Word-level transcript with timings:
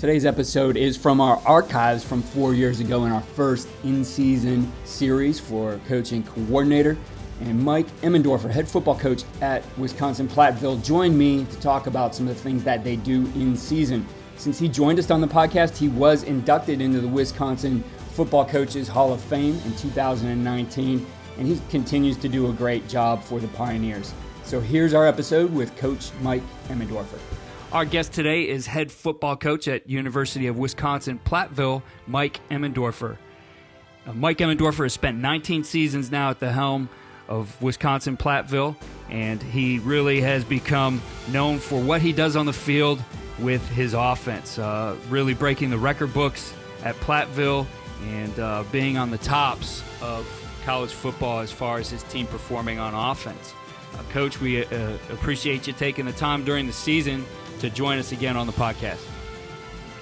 Today's 0.00 0.24
episode 0.24 0.78
is 0.78 0.96
from 0.96 1.20
our 1.20 1.36
archives 1.44 2.02
from 2.02 2.22
four 2.22 2.54
years 2.54 2.80
ago 2.80 3.04
in 3.04 3.12
our 3.12 3.20
first 3.20 3.68
in 3.84 4.02
season 4.02 4.72
series 4.86 5.38
for 5.38 5.78
coaching 5.88 6.22
coordinator. 6.22 6.96
And 7.42 7.62
Mike 7.62 7.86
Emendorfer, 8.00 8.48
head 8.48 8.66
football 8.66 8.98
coach 8.98 9.24
at 9.42 9.62
Wisconsin 9.76 10.26
Platteville, 10.26 10.82
joined 10.82 11.18
me 11.18 11.44
to 11.44 11.60
talk 11.60 11.86
about 11.86 12.14
some 12.14 12.26
of 12.26 12.34
the 12.34 12.42
things 12.42 12.64
that 12.64 12.82
they 12.82 12.96
do 12.96 13.26
in 13.34 13.54
season. 13.54 14.06
Since 14.36 14.58
he 14.58 14.70
joined 14.70 14.98
us 14.98 15.10
on 15.10 15.20
the 15.20 15.28
podcast, 15.28 15.76
he 15.76 15.88
was 15.88 16.22
inducted 16.22 16.80
into 16.80 17.02
the 17.02 17.08
Wisconsin 17.08 17.84
Football 18.14 18.46
Coaches 18.46 18.88
Hall 18.88 19.12
of 19.12 19.20
Fame 19.20 19.60
in 19.66 19.76
2019, 19.76 21.06
and 21.36 21.46
he 21.46 21.60
continues 21.68 22.16
to 22.16 22.28
do 22.30 22.48
a 22.48 22.54
great 22.54 22.88
job 22.88 23.22
for 23.22 23.38
the 23.38 23.48
Pioneers. 23.48 24.14
So 24.44 24.60
here's 24.60 24.94
our 24.94 25.06
episode 25.06 25.52
with 25.52 25.76
Coach 25.76 26.10
Mike 26.22 26.42
Emendorfer. 26.68 27.18
Our 27.72 27.84
guest 27.84 28.12
today 28.12 28.48
is 28.48 28.66
head 28.66 28.90
football 28.90 29.36
coach 29.36 29.68
at 29.68 29.88
University 29.88 30.48
of 30.48 30.58
Wisconsin 30.58 31.20
Platteville, 31.24 31.82
Mike 32.08 32.40
Emendorfer. 32.50 33.16
Uh, 34.04 34.12
Mike 34.12 34.38
Emendorfer 34.38 34.82
has 34.82 34.92
spent 34.92 35.18
19 35.18 35.62
seasons 35.62 36.10
now 36.10 36.30
at 36.30 36.40
the 36.40 36.50
helm 36.50 36.88
of 37.28 37.62
Wisconsin 37.62 38.16
Platteville, 38.16 38.74
and 39.08 39.40
he 39.40 39.78
really 39.78 40.20
has 40.20 40.42
become 40.42 41.00
known 41.30 41.60
for 41.60 41.80
what 41.80 42.02
he 42.02 42.12
does 42.12 42.34
on 42.34 42.44
the 42.44 42.52
field 42.52 43.00
with 43.38 43.64
his 43.68 43.94
offense, 43.94 44.58
uh, 44.58 44.96
really 45.08 45.34
breaking 45.34 45.70
the 45.70 45.78
record 45.78 46.12
books 46.12 46.52
at 46.82 46.96
Platteville 46.96 47.68
and 48.08 48.36
uh, 48.40 48.64
being 48.72 48.98
on 48.98 49.12
the 49.12 49.18
tops 49.18 49.84
of 50.02 50.26
college 50.64 50.90
football 50.90 51.38
as 51.38 51.52
far 51.52 51.78
as 51.78 51.88
his 51.88 52.02
team 52.04 52.26
performing 52.26 52.80
on 52.80 52.94
offense. 52.94 53.54
Uh, 53.94 54.02
Coach, 54.12 54.40
we 54.40 54.64
uh, 54.64 54.92
appreciate 55.10 55.68
you 55.68 55.72
taking 55.72 56.04
the 56.04 56.12
time 56.12 56.44
during 56.44 56.66
the 56.66 56.72
season 56.72 57.24
to 57.60 57.70
join 57.70 57.98
us 57.98 58.12
again 58.12 58.36
on 58.36 58.46
the 58.46 58.52
podcast. 58.52 59.00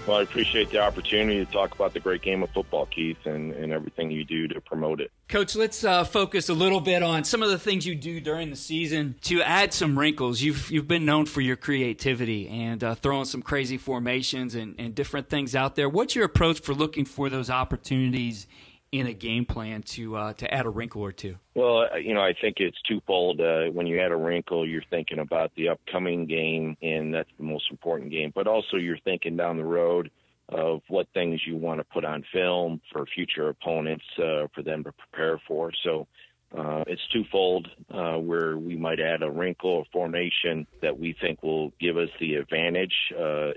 Well, 0.09 0.17
I 0.17 0.23
appreciate 0.23 0.71
the 0.71 0.79
opportunity 0.79 1.45
to 1.45 1.53
talk 1.53 1.75
about 1.75 1.93
the 1.93 2.01
great 2.01 2.23
game 2.23 2.43
of 2.43 2.49
football, 2.49 2.87
Keith, 2.87 3.27
and, 3.27 3.53
and 3.53 3.71
everything 3.75 4.11
you 4.11 4.25
do 4.25 4.49
to 4.49 4.59
promote 4.59 5.03
it. 5.03 5.13
Coach, 5.29 5.55
let's 5.55 5.85
uh, 5.85 6.03
focus 6.05 6.49
a 6.49 6.55
little 6.55 6.81
bit 6.81 7.03
on 7.03 7.25
some 7.25 7.43
of 7.43 7.51
the 7.51 7.59
things 7.59 7.87
you 7.87 7.95
do 7.95 8.19
during 8.19 8.49
the 8.49 8.57
season 8.57 9.17
to 9.25 9.43
add 9.43 9.75
some 9.75 9.99
wrinkles. 9.99 10.41
You've 10.41 10.71
you've 10.71 10.89
been 10.89 11.05
known 11.05 11.27
for 11.27 11.43
your 11.43 11.57
creativity 11.57 12.49
and 12.49 12.83
uh, 12.83 12.95
throwing 12.95 13.27
some 13.27 13.43
crazy 13.43 13.77
formations 13.77 14.55
and, 14.55 14.75
and 14.79 14.95
different 14.95 15.29
things 15.29 15.55
out 15.55 15.77
there. 15.77 15.91
What's 15.91 16.15
your 16.15 16.25
approach 16.25 16.61
for 16.61 16.73
looking 16.73 17.05
for 17.05 17.29
those 17.29 17.51
opportunities 17.51 18.47
in 18.93 19.07
a 19.07 19.13
game 19.13 19.45
plan 19.45 19.83
to 19.83 20.17
uh, 20.17 20.33
to 20.35 20.53
add 20.53 20.67
a 20.67 20.71
wrinkle 20.71 21.03
or 21.03 21.13
two? 21.13 21.37
Well, 21.55 21.89
uh, 21.93 21.97
you 21.97 22.15
know, 22.15 22.21
I 22.21 22.35
think 22.41 22.57
it's 22.59 22.81
twofold. 22.89 23.41
Uh, 23.41 23.67
when 23.73 23.87
you 23.87 24.01
add 24.01 24.13
a 24.13 24.17
wrinkle, 24.17 24.67
you're 24.67 24.83
thinking 24.91 25.19
about 25.19 25.53
the 25.57 25.69
upcoming 25.69 26.27
game, 26.27 26.77
and 26.83 27.13
that's 27.13 27.31
the 27.37 27.45
most 27.45 27.71
important 27.71 28.11
game. 28.11 28.33
But 28.35 28.47
also, 28.47 28.77
you're 28.77 28.99
thinking 28.99 29.37
down 29.37 29.57
the 29.57 29.65
road 29.65 30.11
of 30.49 30.81
what 30.89 31.07
things 31.13 31.41
you 31.47 31.57
want 31.57 31.81
to 31.81 31.85
put 31.85 32.05
on 32.05 32.25
film 32.33 32.81
for 32.91 33.05
future 33.07 33.49
opponents 33.49 34.05
uh, 34.19 34.47
for 34.55 34.63
them 34.63 34.85
to 34.85 34.93
prepare 34.93 35.41
for. 35.47 35.73
So. 35.85 36.07
Uh, 36.57 36.83
it's 36.87 37.07
twofold, 37.13 37.69
uh, 37.91 38.15
where 38.15 38.57
we 38.57 38.75
might 38.75 38.99
add 39.01 39.23
a 39.23 39.31
wrinkle 39.31 39.69
or 39.69 39.85
formation 39.93 40.67
that 40.81 40.99
we 40.99 41.15
think 41.21 41.43
will 41.43 41.71
give 41.79 41.99
us 41.99 42.09
the 42.21 42.37
advantage 42.37 42.95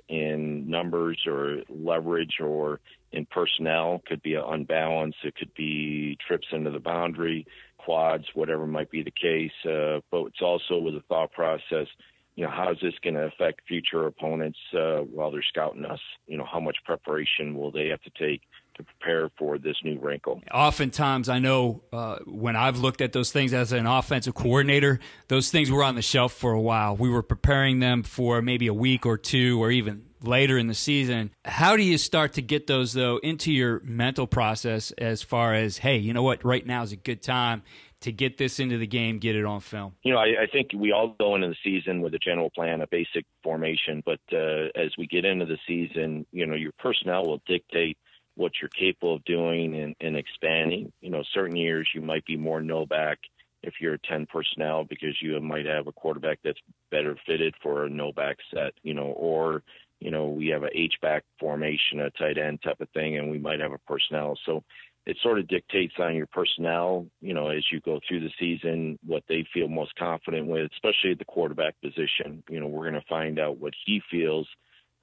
in 0.10 0.70
numbers 0.70 1.18
or 1.26 1.62
leverage 1.70 2.42
or 2.42 2.82
in 3.12 3.26
personnel. 3.26 4.02
Could 4.06 4.22
be 4.22 4.36
unbalanced. 4.36 5.20
It 5.24 5.36
could 5.36 5.54
be 5.54 6.18
trips 6.26 6.48
into 6.52 6.72
the 6.72 6.80
boundary, 6.80 7.46
quads, 7.78 8.26
whatever 8.34 8.68
might 8.68 8.92
be 8.92 9.04
the 9.04 9.12
case. 9.12 9.52
Uh, 9.66 10.00
but 10.12 10.26
it's 10.26 10.42
also 10.42 10.80
with 10.80 10.96
a 10.96 11.04
thought 11.08 11.32
process. 11.32 11.88
You 12.36 12.46
know, 12.46 12.52
how 12.52 12.72
is 12.72 12.78
this 12.82 12.94
going 13.04 13.16
to 13.16 13.24
affect 13.24 13.68
future 13.68 14.08
opponents 14.08 14.58
uh, 14.74 15.00
while 15.00 15.32
they're 15.32 15.44
scouting 15.44 15.84
us? 15.84 16.00
You 16.28 16.38
know, 16.38 16.46
how 16.50 16.62
much 16.62 16.78
preparation 16.86 17.56
will 17.56 17.72
they 17.72 17.90
have 17.90 18.02
to 18.04 18.10
take 18.18 18.42
to 18.76 18.84
prepare 18.84 19.30
for 19.38 19.58
this 19.58 19.76
new 19.84 20.00
wrinkle? 20.00 20.42
Oftentimes, 20.52 21.28
I 21.28 21.40
know 21.40 21.84
uh, 21.92 22.20
when 22.26 22.56
I've 22.56 22.78
looked 22.78 23.02
at 23.02 23.12
those 23.12 23.34
things 23.34 23.54
as 23.54 23.74
an 23.74 23.86
offensive 23.86 24.34
coordinator, 24.34 25.00
those 25.28 25.52
things 25.52 25.70
were 25.70 25.84
on 25.84 25.96
the 25.96 26.02
shelf 26.02 26.32
for 26.32 26.54
a 26.54 26.62
while. 26.62 26.96
We 26.96 27.10
were 27.10 27.22
preparing 27.22 27.80
them 27.80 28.02
for 28.02 28.42
maybe 28.42 28.68
a 28.68 28.74
week 28.74 29.06
or 29.06 29.18
two, 29.18 29.62
or 29.62 29.70
even 29.70 30.06
later 30.24 30.58
in 30.58 30.68
the 30.68 30.74
season. 30.74 31.32
How 31.46 31.76
do 31.76 31.84
you 31.84 31.98
start 31.98 32.34
to 32.34 32.42
get 32.42 32.68
those 32.68 32.94
though 32.94 33.18
into 33.18 33.52
your 33.52 33.82
mental 33.84 34.28
process 34.28 34.92
as 34.92 35.22
far 35.22 35.54
as, 35.54 35.78
hey, 35.78 35.98
you 35.98 36.14
know 36.14 36.24
what, 36.24 36.44
right 36.46 36.66
now 36.66 36.84
is 36.84 36.92
a 36.92 36.98
good 36.98 37.22
time 37.22 37.64
to 38.02 38.12
get 38.12 38.38
this 38.38 38.60
into 38.60 38.78
the 38.78 38.88
game, 38.88 39.20
get 39.20 39.36
it 39.36 39.46
on 39.46 39.60
film? 39.60 39.94
You 40.04 40.14
know, 40.14 40.20
I, 40.20 40.44
I 40.44 40.48
think 40.52 40.70
we 40.76 40.92
all 40.92 41.16
go 41.20 41.36
into 41.36 41.48
the 41.48 41.56
season 41.64 42.02
with 42.02 42.14
a 42.14 42.20
general 42.20 42.50
plan, 42.50 42.82
a 42.82 42.88
basic 42.88 43.26
formation, 43.44 44.02
but 44.06 44.20
uh, 44.34 44.70
as 44.76 44.92
we 44.98 45.08
get 45.08 45.26
into 45.26 45.46
the 45.46 45.58
season, 45.68 46.26
you 46.32 46.46
know, 46.46 46.56
your 46.56 46.72
personnel 46.80 47.26
will 47.26 47.42
dictate 47.46 47.98
what 48.36 48.54
you're 48.62 48.70
capable 48.70 49.16
of 49.16 49.26
doing 49.26 49.76
and, 49.76 49.96
and 50.00 50.16
expanding. 50.16 50.92
You 51.02 51.12
know, 51.12 51.24
certain 51.34 51.56
years 51.56 51.88
you 51.94 52.02
might 52.02 52.26
be 52.26 52.38
more 52.38 52.62
no 52.62 52.86
back 52.86 53.20
if 53.64 53.76
you're 53.80 53.94
a 53.94 54.00
10 54.00 54.28
personnel 54.28 54.84
because 54.84 55.16
you 55.22 55.40
might 55.40 55.66
have 55.66 55.88
a 55.88 55.92
quarterback 55.92 56.40
that's 56.44 56.60
better 56.90 57.16
fitted 57.28 57.54
for 57.62 57.86
a 57.86 57.90
no 57.90 58.12
back 58.12 58.38
set, 58.54 58.74
you 58.82 58.94
know, 58.94 59.14
or 59.16 59.64
you 60.02 60.10
know, 60.10 60.28
we 60.28 60.48
have 60.48 60.64
a 60.64 60.78
H 60.78 60.96
back 61.02 61.24
formation, 61.40 62.02
a 62.02 62.10
tight 62.12 62.38
end 62.38 62.62
type 62.64 62.82
of 62.82 62.90
thing, 62.90 63.18
and 63.18 63.30
we 63.30 63.38
might 63.38 63.60
have 63.60 63.72
a 63.72 63.78
personnel. 63.78 64.38
So 64.46 64.64
it 65.06 65.16
sort 65.22 65.40
of 65.40 65.48
dictates 65.48 65.94
on 66.00 66.16
your 66.16 66.26
personnel, 66.26 67.06
you 67.22 67.34
know, 67.34 67.50
as 67.50 67.64
you 67.72 67.80
go 67.82 68.00
through 68.08 68.22
the 68.22 68.32
season, 68.40 68.98
what 69.06 69.24
they 69.30 69.46
feel 69.54 69.68
most 69.68 69.96
confident 69.96 70.48
with, 70.48 70.72
especially 70.74 71.12
at 71.12 71.20
the 71.20 71.26
quarterback 71.26 71.76
position. 71.82 72.44
You 72.50 72.60
know, 72.60 72.68
we're 72.68 72.90
going 72.90 73.02
to 73.02 73.08
find 73.08 73.40
out 73.40 73.58
what 73.58 73.74
he 73.86 74.02
feels 74.10 74.48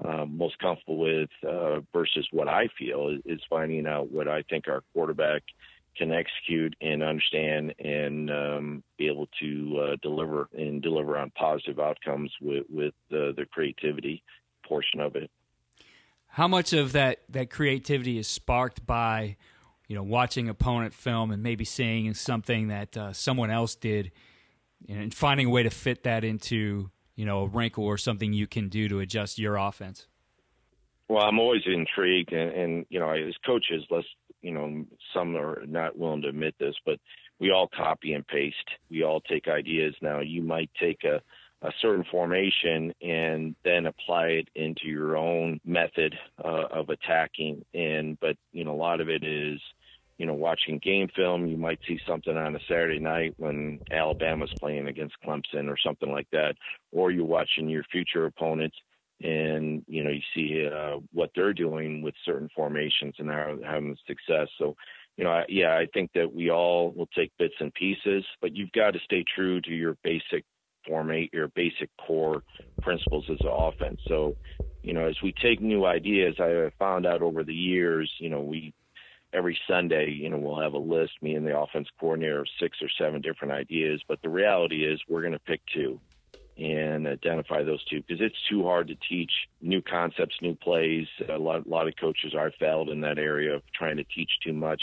uh, 0.05 0.25
most 0.27 0.59
comfortable 0.59 0.99
with 0.99 1.31
uh, 1.49 1.81
versus 1.93 2.27
what 2.33 2.49
I 2.49 2.69
feel 2.77 3.09
is, 3.09 3.21
is 3.25 3.41
finding 3.49 3.87
out 3.87 4.11
what 4.11 4.29
I 4.29 4.43
think 4.43 4.67
our 4.69 4.83
quarterback 4.93 5.43
can 5.97 6.13
execute 6.13 6.77
and 6.81 7.03
understand 7.03 7.75
and 7.81 8.31
um, 8.31 8.85
be 8.97 9.09
able 9.09 9.29
to 9.41 9.81
uh, 9.81 9.97
deliver 10.03 10.49
and 10.57 10.81
deliver 10.81 11.19
on 11.19 11.31
positive 11.31 11.81
outcomes 11.81 12.33
with 12.41 12.65
with 12.71 12.95
uh, 13.11 13.35
the 13.37 13.47
creativity 13.51 14.23
portion 14.69 15.01
of 15.01 15.17
it. 15.17 15.31
How 16.27 16.47
much 16.47 16.73
of 16.73 16.93
that 16.93 17.21
that 17.31 17.51
creativity 17.51 18.19
is 18.19 18.29
sparked 18.29 18.87
by, 18.87 19.37
you 19.89 19.97
know, 19.97 20.03
watching 20.03 20.49
opponent 20.49 20.95
film 20.95 21.31
and 21.31 21.43
maybe 21.43 21.65
seeing 21.65 22.13
something 22.15 22.69
that 22.69 22.97
uh, 22.97 23.13
someone 23.13 23.51
else 23.51 23.75
did, 23.75 24.13
and 24.89 25.13
finding 25.15 25.47
a 25.47 25.51
way 25.51 25.63
to 25.63 25.71
fit 25.71 26.05
that 26.05 26.23
into, 26.25 26.91
you 27.17 27.25
know, 27.25 27.43
a 27.43 27.47
wrinkle 27.49 27.85
or 27.85 27.97
something 27.97 28.33
you 28.33 28.47
can 28.47 28.69
do 28.69 28.89
to 28.89 29.01
adjust 29.01 29.39
your 29.39 29.57
offense. 29.57 30.07
Well, 31.09 31.25
I'm 31.25 31.39
always 31.39 31.63
intrigued, 31.67 32.33
and, 32.33 32.53
and 32.53 32.87
you 32.91 33.01
know, 33.01 33.11
as 33.11 33.35
coaches, 33.47 33.85
let's 33.91 34.07
you 34.43 34.53
know, 34.53 34.85
some 35.15 35.37
are 35.37 35.65
not 35.67 35.99
willing 35.99 36.23
to 36.23 36.29
admit 36.29 36.55
this, 36.61 36.75
but 36.87 37.01
we 37.41 37.51
all 37.51 37.69
copy 37.69 38.13
and 38.13 38.27
paste. 38.27 38.57
We 38.91 39.03
all 39.03 39.21
take 39.21 39.49
ideas. 39.49 39.95
Now, 40.01 40.21
you 40.21 40.43
might 40.43 40.71
take 40.81 41.05
a 41.05 41.21
a 41.63 41.73
certain 41.83 42.05
formation 42.11 42.95
and 43.03 43.57
then 43.65 43.87
apply 43.87 44.27
it 44.27 44.49
into 44.55 44.87
your 44.87 45.17
own 45.17 45.61
method 45.65 46.15
uh, 46.45 46.67
of 46.71 46.89
attacking. 46.89 47.65
And 47.75 48.19
but 48.21 48.37
you 48.53 48.65
know 48.65 48.73
a 48.73 48.77
lot 48.77 49.01
of 49.01 49.09
it 49.09 49.25
is 49.25 49.61
you 50.19 50.27
know 50.27 50.35
watching 50.35 50.79
game 50.79 51.09
film. 51.15 51.47
You 51.47 51.57
might 51.57 51.81
see 51.87 51.99
something 52.07 52.37
on 52.37 52.55
a 52.55 52.61
Saturday 52.69 53.01
night 53.01 53.35
when 53.39 53.81
Alabama's 53.91 54.53
playing 54.61 54.87
against 54.89 55.17
Clemson 55.25 55.69
or 55.69 55.77
something 55.77 56.11
like 56.11 56.29
that, 56.33 56.55
or 56.93 57.11
you're 57.11 57.25
watching 57.25 57.69
your 57.69 57.85
future 57.85 58.27
opponents 58.27 58.77
and 59.21 59.83
you 59.89 60.05
know 60.05 60.11
you 60.11 60.23
see 60.35 60.69
uh, 60.73 60.99
what 61.13 61.31
they're 61.35 61.53
doing 61.53 62.03
with 62.03 62.15
certain 62.25 62.49
formations 62.55 63.15
and 63.19 63.29
how 63.29 63.57
having 63.65 63.97
success. 64.07 64.49
So 64.59 64.77
you 65.17 65.25
know, 65.25 65.43
yeah, 65.49 65.77
I 65.77 65.89
think 65.93 66.13
that 66.15 66.33
we 66.33 66.49
all 66.49 66.93
will 66.93 67.09
take 67.09 67.33
bits 67.39 67.57
and 67.59 67.75
pieces, 67.75 68.25
but 68.41 68.55
you've 68.55 68.71
got 68.71 68.93
to 68.93 69.01
stay 69.01 69.25
true 69.35 69.61
to 69.63 69.71
your 69.71 69.97
basic 70.05 70.45
formate, 70.89 71.33
your 71.33 71.49
basic 71.49 71.91
core 71.97 72.43
principles 72.83 73.25
as 73.31 73.39
an 73.43 73.51
offense. 73.53 74.01
So, 74.07 74.37
you 74.83 74.93
know, 74.93 75.07
as 75.07 75.17
we 75.23 75.33
take 75.33 75.61
new 75.61 75.85
ideas, 75.85 76.37
I 76.39 76.71
found 76.79 77.07
out 77.07 77.23
over 77.23 77.45
the 77.45 77.55
years, 77.55 78.11
you 78.19 78.31
know, 78.31 78.41
we 78.41 78.73
every 79.33 79.59
Sunday, 79.69 80.11
you 80.11 80.31
know, 80.31 80.39
we'll 80.39 80.61
have 80.61 80.75
a 80.75 80.79
list, 80.79 81.13
me 81.21 81.35
and 81.35 81.47
the 81.47 81.59
offense 81.59 81.89
coordinator, 82.01 82.41
of 82.41 82.49
six 82.61 82.79
or 82.81 82.89
seven 82.99 83.21
different 83.21 83.53
ideas. 83.53 84.03
But 84.09 84.23
the 84.23 84.29
reality 84.29 84.85
is, 84.85 85.01
we're 85.09 85.21
going 85.21 85.33
to 85.33 85.39
pick 85.39 85.61
two 85.75 86.01
and 86.57 87.07
identify 87.07 87.63
those 87.63 87.85
two 87.85 88.03
because 88.03 88.21
it's 88.21 88.49
too 88.51 88.65
hard 88.65 88.89
to 88.89 88.97
teach 89.09 89.31
new 89.61 89.81
concepts, 89.81 90.35
new 90.43 90.55
plays. 90.57 91.07
A 91.29 91.39
lot, 91.39 91.67
a 91.67 91.69
lot 91.69 91.87
of 91.87 91.95
coaches 92.01 92.35
are 92.37 92.53
failed 92.59 92.89
in 92.89 93.01
that 93.03 93.19
area 93.19 93.55
of 93.55 93.63
trying 93.75 93.97
to 93.99 94.05
teach 94.05 94.31
too 94.45 94.53
much 94.53 94.83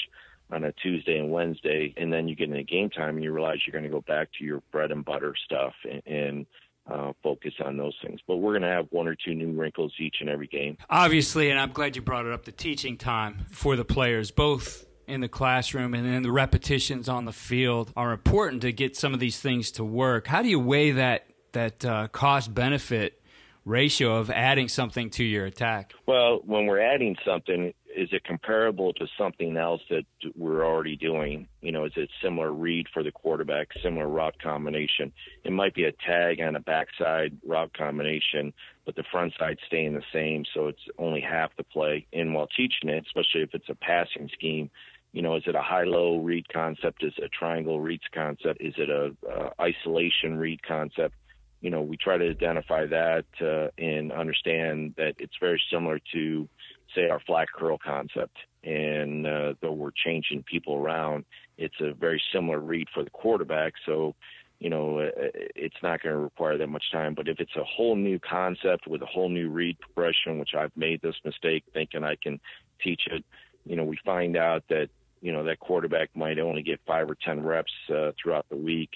on 0.51 0.63
a 0.63 0.71
Tuesday 0.73 1.17
and 1.17 1.31
Wednesday, 1.31 1.93
and 1.97 2.13
then 2.13 2.27
you 2.27 2.35
get 2.35 2.49
into 2.49 2.63
game 2.63 2.89
time 2.89 3.15
and 3.15 3.23
you 3.23 3.31
realize 3.31 3.57
you're 3.65 3.71
going 3.71 3.83
to 3.83 3.89
go 3.89 4.01
back 4.01 4.29
to 4.37 4.45
your 4.45 4.61
bread 4.71 4.91
and 4.91 5.03
butter 5.03 5.33
stuff 5.45 5.73
and, 5.89 6.01
and 6.05 6.45
uh, 6.89 7.13
focus 7.23 7.53
on 7.63 7.77
those 7.77 7.95
things. 8.05 8.19
But 8.27 8.37
we're 8.37 8.51
going 8.51 8.61
to 8.61 8.69
have 8.69 8.87
one 8.91 9.07
or 9.07 9.15
two 9.15 9.33
new 9.33 9.51
wrinkles 9.53 9.93
each 9.99 10.17
and 10.19 10.29
every 10.29 10.47
game. 10.47 10.77
Obviously, 10.89 11.49
and 11.49 11.59
I'm 11.59 11.71
glad 11.71 11.95
you 11.95 12.01
brought 12.01 12.25
it 12.25 12.31
up. 12.31 12.45
The 12.45 12.51
teaching 12.51 12.97
time 12.97 13.45
for 13.49 13.75
the 13.75 13.85
players, 13.85 14.31
both 14.31 14.85
in 15.07 15.21
the 15.21 15.27
classroom 15.27 15.93
and 15.93 16.05
then 16.05 16.23
the 16.23 16.31
repetitions 16.31 17.09
on 17.09 17.25
the 17.25 17.33
field, 17.33 17.91
are 17.95 18.11
important 18.11 18.61
to 18.63 18.71
get 18.71 18.95
some 18.95 19.13
of 19.13 19.19
these 19.19 19.39
things 19.39 19.71
to 19.71 19.83
work. 19.83 20.27
How 20.27 20.41
do 20.41 20.49
you 20.49 20.59
weigh 20.59 20.91
that 20.91 21.27
that 21.53 21.85
uh, 21.85 22.07
cost 22.09 22.53
benefit 22.53 23.21
ratio 23.63 24.17
of 24.17 24.29
adding 24.29 24.67
something 24.67 25.09
to 25.09 25.23
your 25.23 25.45
attack? 25.45 25.93
Well, 26.05 26.41
when 26.45 26.67
we're 26.67 26.81
adding 26.81 27.15
something, 27.25 27.73
is 27.95 28.09
it 28.11 28.23
comparable 28.23 28.93
to 28.93 29.07
something 29.17 29.55
else 29.57 29.81
that 29.89 30.05
we're 30.35 30.65
already 30.65 30.95
doing? 30.95 31.47
You 31.61 31.71
know, 31.71 31.85
is 31.85 31.93
it 31.95 32.09
similar 32.21 32.51
read 32.51 32.87
for 32.93 33.03
the 33.03 33.11
quarterback, 33.11 33.69
similar 33.81 34.07
route 34.07 34.35
combination? 34.41 35.13
It 35.43 35.51
might 35.51 35.73
be 35.73 35.85
a 35.85 35.91
tag 35.91 36.41
on 36.41 36.55
a 36.55 36.59
backside 36.59 37.37
route 37.45 37.73
combination, 37.73 38.53
but 38.85 38.95
the 38.95 39.03
front 39.11 39.33
side 39.39 39.57
staying 39.65 39.93
the 39.93 40.03
same, 40.13 40.43
so 40.53 40.67
it's 40.67 40.81
only 40.97 41.21
half 41.21 41.55
the 41.57 41.63
play. 41.63 42.05
And 42.13 42.33
while 42.33 42.47
teaching 42.47 42.89
it, 42.89 43.05
especially 43.05 43.41
if 43.41 43.53
it's 43.53 43.69
a 43.69 43.75
passing 43.75 44.29
scheme, 44.33 44.69
you 45.13 45.21
know, 45.21 45.37
is 45.37 45.43
it 45.47 45.55
a 45.55 45.61
high-low 45.61 46.17
read 46.17 46.49
concept? 46.49 47.01
Is 47.01 47.13
it 47.17 47.23
a 47.23 47.29
triangle 47.29 47.79
reads 47.79 48.03
concept? 48.13 48.59
Is 48.59 48.73
it 48.77 48.89
a, 48.89 49.15
a 49.29 49.51
isolation 49.61 50.37
read 50.37 50.61
concept? 50.61 51.15
You 51.61 51.69
know, 51.69 51.81
we 51.81 51.95
try 51.95 52.17
to 52.17 52.29
identify 52.29 52.85
that 52.87 53.25
uh, 53.41 53.69
and 53.81 54.11
understand 54.11 54.95
that 54.97 55.15
it's 55.17 55.37
very 55.39 55.61
similar 55.71 55.99
to 56.13 56.49
say 56.95 57.09
our 57.09 57.19
flat 57.19 57.47
curl 57.53 57.77
concept. 57.77 58.37
And 58.63 59.27
uh, 59.27 59.53
though 59.61 59.73
we're 59.73 59.91
changing 59.91 60.43
people 60.43 60.75
around, 60.75 61.25
it's 61.57 61.75
a 61.81 61.93
very 61.93 62.21
similar 62.33 62.59
read 62.59 62.87
for 62.93 63.03
the 63.03 63.11
quarterback. 63.11 63.73
So, 63.85 64.15
you 64.59 64.69
know, 64.69 64.99
uh, 64.99 65.09
it's 65.55 65.75
not 65.83 66.01
going 66.01 66.15
to 66.15 66.19
require 66.21 66.57
that 66.57 66.67
much 66.67 66.91
time. 66.91 67.13
But 67.13 67.27
if 67.27 67.39
it's 67.39 67.55
a 67.55 67.63
whole 67.63 67.95
new 67.95 68.19
concept 68.19 68.87
with 68.87 69.01
a 69.01 69.05
whole 69.05 69.29
new 69.29 69.49
read 69.49 69.77
progression, 69.79 70.39
which 70.39 70.55
I've 70.57 70.75
made 70.75 71.01
this 71.01 71.15
mistake 71.23 71.63
thinking 71.73 72.03
I 72.03 72.15
can 72.15 72.39
teach 72.83 73.03
it, 73.11 73.23
you 73.65 73.75
know, 73.75 73.83
we 73.83 73.97
find 74.03 74.35
out 74.37 74.63
that 74.69 74.89
you 75.21 75.31
know 75.31 75.43
that 75.43 75.59
quarterback 75.59 76.09
might 76.15 76.37
only 76.37 76.61
get 76.61 76.79
five 76.85 77.09
or 77.09 77.15
ten 77.15 77.43
reps 77.43 77.71
uh, 77.89 78.11
throughout 78.21 78.45
the 78.49 78.57
week 78.57 78.91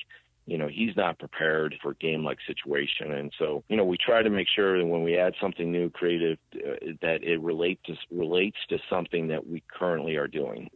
you 0.50 0.58
know 0.58 0.68
he's 0.68 0.96
not 0.96 1.20
prepared 1.20 1.76
for 1.82 1.92
a 1.92 1.96
game 1.96 2.24
like 2.24 2.38
situation 2.48 3.12
and 3.12 3.32
so 3.38 3.64
you 3.70 3.78
know 3.78 3.86
we 3.86 3.98
try 3.98 4.22
to 4.22 4.30
make 4.30 4.48
sure 4.54 4.78
that 4.78 4.86
when 4.86 5.04
we 5.04 5.18
add 5.18 5.34
something 5.40 5.72
new 5.72 5.90
creative 5.90 6.38
uh, 6.56 6.74
that 7.02 7.24
it 7.24 7.40
relates 7.42 7.82
to, 7.86 7.96
relates 8.12 8.58
to 8.68 8.78
something 8.90 9.28
that 9.28 9.46
we 9.46 9.64
currently 9.72 10.16
are 10.16 10.28
doing 10.28 10.70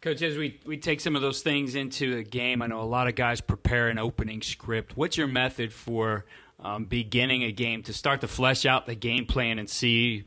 Coach, 0.00 0.20
as 0.20 0.36
we, 0.36 0.58
we 0.66 0.78
take 0.78 1.00
some 1.00 1.14
of 1.14 1.22
those 1.22 1.42
things 1.42 1.76
into 1.76 2.16
the 2.16 2.24
game, 2.24 2.60
I 2.60 2.66
know 2.66 2.80
a 2.80 2.82
lot 2.82 3.06
of 3.06 3.14
guys 3.14 3.40
prepare 3.40 3.86
an 3.86 3.98
opening 3.98 4.42
script. 4.42 4.96
What's 4.96 5.16
your 5.16 5.28
method 5.28 5.72
for 5.72 6.24
um, 6.58 6.86
beginning 6.86 7.44
a 7.44 7.52
game 7.52 7.84
to 7.84 7.92
start 7.92 8.20
to 8.22 8.26
flesh 8.26 8.66
out 8.66 8.86
the 8.86 8.96
game 8.96 9.26
plan 9.26 9.60
and 9.60 9.70
see 9.70 10.24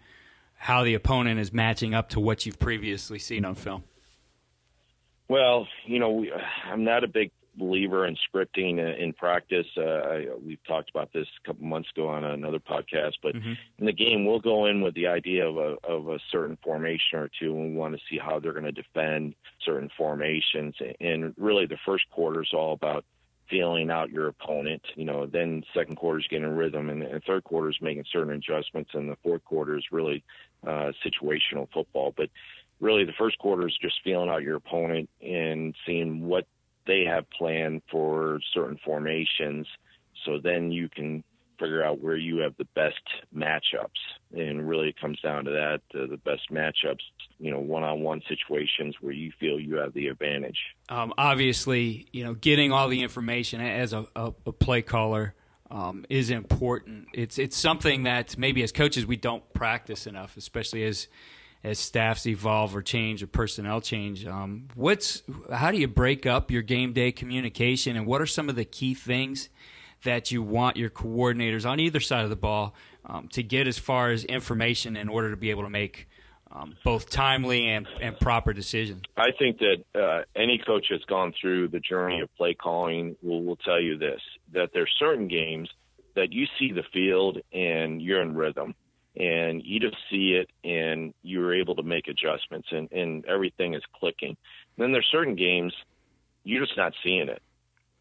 how 0.55 0.85
the 0.85 0.93
opponent 0.93 1.41
is 1.41 1.51
matching 1.51 1.93
up 1.93 2.07
to 2.11 2.21
what 2.21 2.45
you've 2.45 2.57
previously 2.57 3.19
seen 3.19 3.43
on 3.43 3.55
film? 3.55 3.83
Well, 5.27 5.67
you 5.85 5.99
know, 5.99 6.11
we, 6.11 6.31
I'm 6.31 6.85
not 6.85 7.03
a 7.03 7.07
big 7.09 7.31
believer 7.57 8.05
in 8.05 8.15
scripting 8.15 8.79
in 8.99 9.13
practice. 9.13 9.67
Uh, 9.77 10.19
we've 10.45 10.63
talked 10.67 10.89
about 10.89 11.11
this 11.13 11.27
a 11.43 11.47
couple 11.47 11.65
months 11.65 11.89
ago 11.95 12.07
on 12.07 12.23
another 12.23 12.59
podcast, 12.59 13.13
but 13.23 13.35
mm-hmm. 13.35 13.53
in 13.79 13.85
the 13.85 13.93
game, 13.93 14.25
we'll 14.25 14.39
go 14.39 14.65
in 14.65 14.81
with 14.81 14.93
the 14.95 15.07
idea 15.07 15.47
of 15.47 15.57
a, 15.57 15.75
of 15.87 16.09
a 16.09 16.19
certain 16.31 16.57
formation 16.63 17.19
or 17.19 17.29
two, 17.39 17.55
and 17.55 17.71
we 17.71 17.77
want 17.77 17.95
to 17.95 18.01
see 18.09 18.17
how 18.17 18.39
they're 18.39 18.53
going 18.53 18.65
to 18.65 18.71
defend 18.71 19.35
certain 19.63 19.89
formations. 19.97 20.75
And 20.99 21.33
really, 21.37 21.65
the 21.65 21.77
first 21.85 22.09
quarter 22.11 22.41
is 22.41 22.53
all 22.53 22.73
about 22.73 23.05
feeling 23.49 23.91
out 23.91 24.09
your 24.09 24.27
opponent. 24.27 24.81
You 24.95 25.05
know, 25.05 25.25
then 25.25 25.63
second 25.73 25.95
quarter 25.97 26.19
is 26.19 26.27
getting 26.29 26.47
rhythm, 26.47 26.89
and, 26.89 27.03
and 27.03 27.23
third 27.23 27.43
quarter 27.43 27.69
is 27.69 27.77
making 27.81 28.05
certain 28.11 28.33
adjustments, 28.33 28.91
and 28.93 29.09
the 29.09 29.17
fourth 29.23 29.43
quarter 29.45 29.77
is 29.77 29.85
really 29.91 30.23
uh, 30.65 30.91
situational 31.05 31.67
football. 31.71 32.13
But 32.15 32.29
really, 32.79 33.05
the 33.05 33.13
first 33.17 33.37
quarter 33.37 33.67
is 33.67 33.77
just 33.81 34.01
feeling 34.03 34.29
out 34.29 34.43
your 34.43 34.55
opponent 34.55 35.09
and 35.21 35.75
seeing 35.85 36.25
what 36.25 36.47
they 36.87 37.05
have 37.05 37.29
planned 37.31 37.81
for 37.91 38.39
certain 38.53 38.79
formations. 38.83 39.67
So 40.25 40.39
then 40.41 40.71
you 40.71 40.89
can 40.89 41.23
figure 41.59 41.83
out 41.83 42.01
where 42.01 42.17
you 42.17 42.39
have 42.39 42.55
the 42.57 42.67
best 42.75 43.01
matchups. 43.35 43.89
And 44.33 44.67
really, 44.67 44.89
it 44.89 44.99
comes 44.99 45.19
down 45.21 45.45
to 45.45 45.51
that 45.51 45.81
uh, 45.97 46.07
the 46.07 46.17
best 46.17 46.51
matchups, 46.51 47.01
you 47.39 47.51
know, 47.51 47.59
one 47.59 47.83
on 47.83 48.01
one 48.01 48.21
situations 48.27 48.95
where 49.01 49.13
you 49.13 49.31
feel 49.39 49.59
you 49.59 49.75
have 49.75 49.93
the 49.93 50.07
advantage. 50.07 50.57
Um, 50.89 51.13
obviously, 51.17 52.07
you 52.11 52.23
know, 52.23 52.33
getting 52.33 52.71
all 52.71 52.89
the 52.89 53.01
information 53.01 53.61
as 53.61 53.93
a, 53.93 54.05
a, 54.15 54.33
a 54.45 54.51
play 54.51 54.81
caller. 54.81 55.35
Um, 55.71 56.05
is 56.11 56.29
important. 56.29 57.07
It's 57.11 57.39
it's 57.39 57.57
something 57.57 58.03
that 58.03 58.37
maybe 58.37 58.61
as 58.61 58.71
coaches 58.71 59.07
we 59.07 59.15
don't 59.15 59.51
practice 59.51 60.05
enough, 60.05 60.37
especially 60.37 60.83
as 60.83 61.07
as 61.65 61.79
staffs 61.79 62.27
evolve 62.27 62.75
or 62.75 62.81
change 62.83 63.23
or 63.23 63.27
personnel 63.27 63.81
change. 63.81 64.25
Um, 64.25 64.67
what's 64.75 65.23
how 65.51 65.71
do 65.71 65.77
you 65.77 65.87
break 65.87 66.27
up 66.27 66.51
your 66.51 66.61
game 66.61 66.93
day 66.93 67.11
communication, 67.11 67.97
and 67.97 68.05
what 68.05 68.21
are 68.21 68.27
some 68.27 68.49
of 68.49 68.55
the 68.55 68.65
key 68.65 68.93
things 68.93 69.49
that 70.03 70.31
you 70.31 70.43
want 70.43 70.77
your 70.77 70.91
coordinators 70.91 71.67
on 71.67 71.79
either 71.79 71.99
side 71.99 72.23
of 72.23 72.29
the 72.29 72.35
ball 72.35 72.75
um, 73.05 73.27
to 73.29 73.41
get 73.41 73.67
as 73.67 73.79
far 73.79 74.11
as 74.11 74.23
information 74.25 74.95
in 74.95 75.09
order 75.09 75.31
to 75.31 75.37
be 75.37 75.49
able 75.49 75.63
to 75.63 75.69
make 75.69 76.07
um, 76.51 76.75
both 76.83 77.09
timely 77.09 77.67
and, 77.67 77.87
and 77.99 78.19
proper 78.19 78.53
decisions? 78.53 79.01
I 79.17 79.31
think 79.37 79.57
that 79.57 79.83
uh, 79.99 80.21
any 80.35 80.61
coach 80.63 80.85
that's 80.91 81.03
gone 81.05 81.33
through 81.41 81.69
the 81.69 81.79
journey 81.79 82.21
of 82.21 82.29
play 82.35 82.53
calling 82.53 83.15
will, 83.23 83.43
will 83.43 83.57
tell 83.57 83.81
you 83.81 83.97
this: 83.97 84.21
that 84.53 84.69
there's 84.71 84.93
certain 84.99 85.27
games 85.27 85.67
that 86.15 86.31
you 86.31 86.45
see 86.59 86.71
the 86.71 86.83
field 86.93 87.39
and 87.51 88.03
you're 88.03 88.21
in 88.21 88.35
rhythm 88.35 88.75
and 89.17 89.61
you 89.63 89.79
just 89.79 89.97
see 90.09 90.33
it 90.33 90.49
and 90.63 91.13
you're 91.23 91.53
able 91.53 91.75
to 91.75 91.83
make 91.83 92.07
adjustments 92.07 92.67
and, 92.71 92.91
and 92.91 93.25
everything 93.25 93.73
is 93.73 93.83
clicking. 93.99 94.29
And 94.29 94.83
then 94.83 94.91
there's 94.91 95.07
certain 95.11 95.35
games 95.35 95.73
you're 96.43 96.63
just 96.63 96.77
not 96.77 96.93
seeing 97.03 97.27
it, 97.27 97.41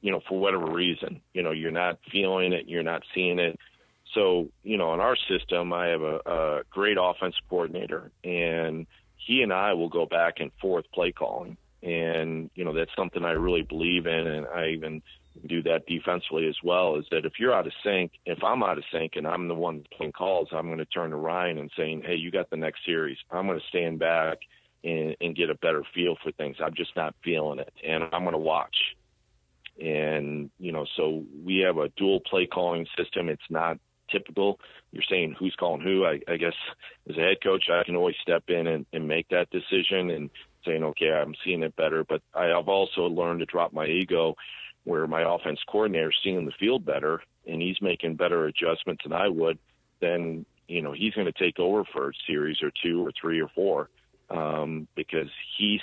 you 0.00 0.11
know, 0.11 0.21
for 0.28 0.38
whatever 0.38 0.66
reason. 0.66 1.21
You 1.33 1.42
know, 1.42 1.50
you're 1.50 1.71
not 1.71 1.99
feeling 2.12 2.52
it, 2.52 2.68
you're 2.68 2.83
not 2.83 3.02
seeing 3.14 3.38
it. 3.38 3.59
So, 4.12 4.49
you 4.62 4.76
know, 4.76 4.94
in 4.94 5.00
our 5.00 5.16
system, 5.28 5.73
I 5.73 5.88
have 5.88 6.02
a, 6.02 6.21
a 6.26 6.61
great 6.71 6.99
offense 7.00 7.35
coordinator, 7.49 8.12
and 8.23 8.87
he 9.16 9.42
and 9.42 9.52
I 9.52 9.73
will 9.73 9.88
go 9.88 10.06
back 10.06 10.35
and 10.38 10.52
forth 10.61 10.85
play 10.92 11.11
calling. 11.11 11.56
And, 11.83 12.50
you 12.54 12.64
know, 12.64 12.73
that's 12.73 12.94
something 12.97 13.25
I 13.25 13.33
really 13.33 13.62
believe 13.62 14.06
in, 14.06 14.26
and 14.26 14.47
I 14.47 14.68
even 14.68 15.02
do 15.48 15.62
that 15.62 15.86
defensively 15.86 16.48
as 16.48 16.56
well 16.62 16.96
is 16.96 17.04
that 17.10 17.24
if 17.24 17.34
you're 17.38 17.54
out 17.54 17.66
of 17.66 17.72
sync, 17.84 18.12
if 18.26 18.42
I'm 18.42 18.62
out 18.62 18.78
of 18.78 18.84
sync 18.92 19.12
and 19.16 19.26
I'm 19.26 19.48
the 19.48 19.54
one 19.54 19.84
playing 19.96 20.12
calls, 20.12 20.48
I'm 20.52 20.66
going 20.66 20.78
to 20.78 20.84
turn 20.86 21.10
to 21.10 21.16
Ryan 21.16 21.58
and 21.58 21.70
saying, 21.76 22.02
hey, 22.06 22.14
you 22.14 22.30
got 22.30 22.50
the 22.50 22.56
next 22.56 22.84
series. 22.84 23.18
I'm 23.30 23.46
going 23.46 23.58
to 23.58 23.66
stand 23.68 23.98
back 23.98 24.38
and, 24.82 25.16
and 25.20 25.36
get 25.36 25.50
a 25.50 25.54
better 25.54 25.82
feel 25.94 26.16
for 26.22 26.32
things. 26.32 26.56
I'm 26.62 26.74
just 26.74 26.94
not 26.96 27.14
feeling 27.24 27.58
it, 27.58 27.72
and 27.86 28.04
I'm 28.04 28.22
going 28.22 28.32
to 28.32 28.38
watch. 28.38 28.76
And 29.80 30.50
you 30.58 30.72
know, 30.72 30.86
so 30.96 31.24
we 31.44 31.58
have 31.66 31.78
a 31.78 31.88
dual 31.96 32.20
play 32.20 32.46
calling 32.46 32.86
system. 32.96 33.28
It's 33.28 33.42
not 33.50 33.78
typical. 34.10 34.60
You're 34.92 35.02
saying 35.10 35.34
who's 35.38 35.56
calling 35.58 35.80
who. 35.80 36.04
I, 36.04 36.20
I 36.28 36.36
guess 36.36 36.54
as 37.08 37.16
a 37.16 37.20
head 37.20 37.38
coach, 37.42 37.64
I 37.70 37.82
can 37.84 37.96
always 37.96 38.14
step 38.22 38.44
in 38.48 38.66
and, 38.66 38.86
and 38.92 39.08
make 39.08 39.28
that 39.30 39.50
decision 39.50 40.10
and 40.10 40.30
saying, 40.64 40.84
okay, 40.84 41.10
I'm 41.10 41.34
seeing 41.44 41.62
it 41.62 41.74
better. 41.76 42.04
But 42.04 42.22
I 42.34 42.46
have 42.46 42.68
also 42.68 43.02
learned 43.02 43.40
to 43.40 43.46
drop 43.46 43.72
my 43.72 43.86
ego 43.86 44.36
where 44.84 45.06
my 45.06 45.22
offense 45.22 45.60
coordinator 45.66 46.10
is 46.10 46.16
seeing 46.22 46.44
the 46.46 46.52
field 46.52 46.84
better 46.84 47.22
and 47.46 47.60
he's 47.60 47.80
making 47.80 48.16
better 48.16 48.46
adjustments 48.46 49.02
than 49.04 49.12
I 49.12 49.28
would, 49.28 49.58
then 50.00 50.46
you 50.68 50.82
know 50.82 50.92
he's 50.92 51.14
going 51.14 51.26
to 51.26 51.32
take 51.32 51.58
over 51.58 51.84
for 51.84 52.10
a 52.10 52.12
series 52.26 52.62
or 52.62 52.70
two 52.82 53.04
or 53.04 53.12
three 53.20 53.40
or 53.40 53.48
four 53.48 53.90
um, 54.30 54.88
because 54.94 55.28
he's 55.56 55.80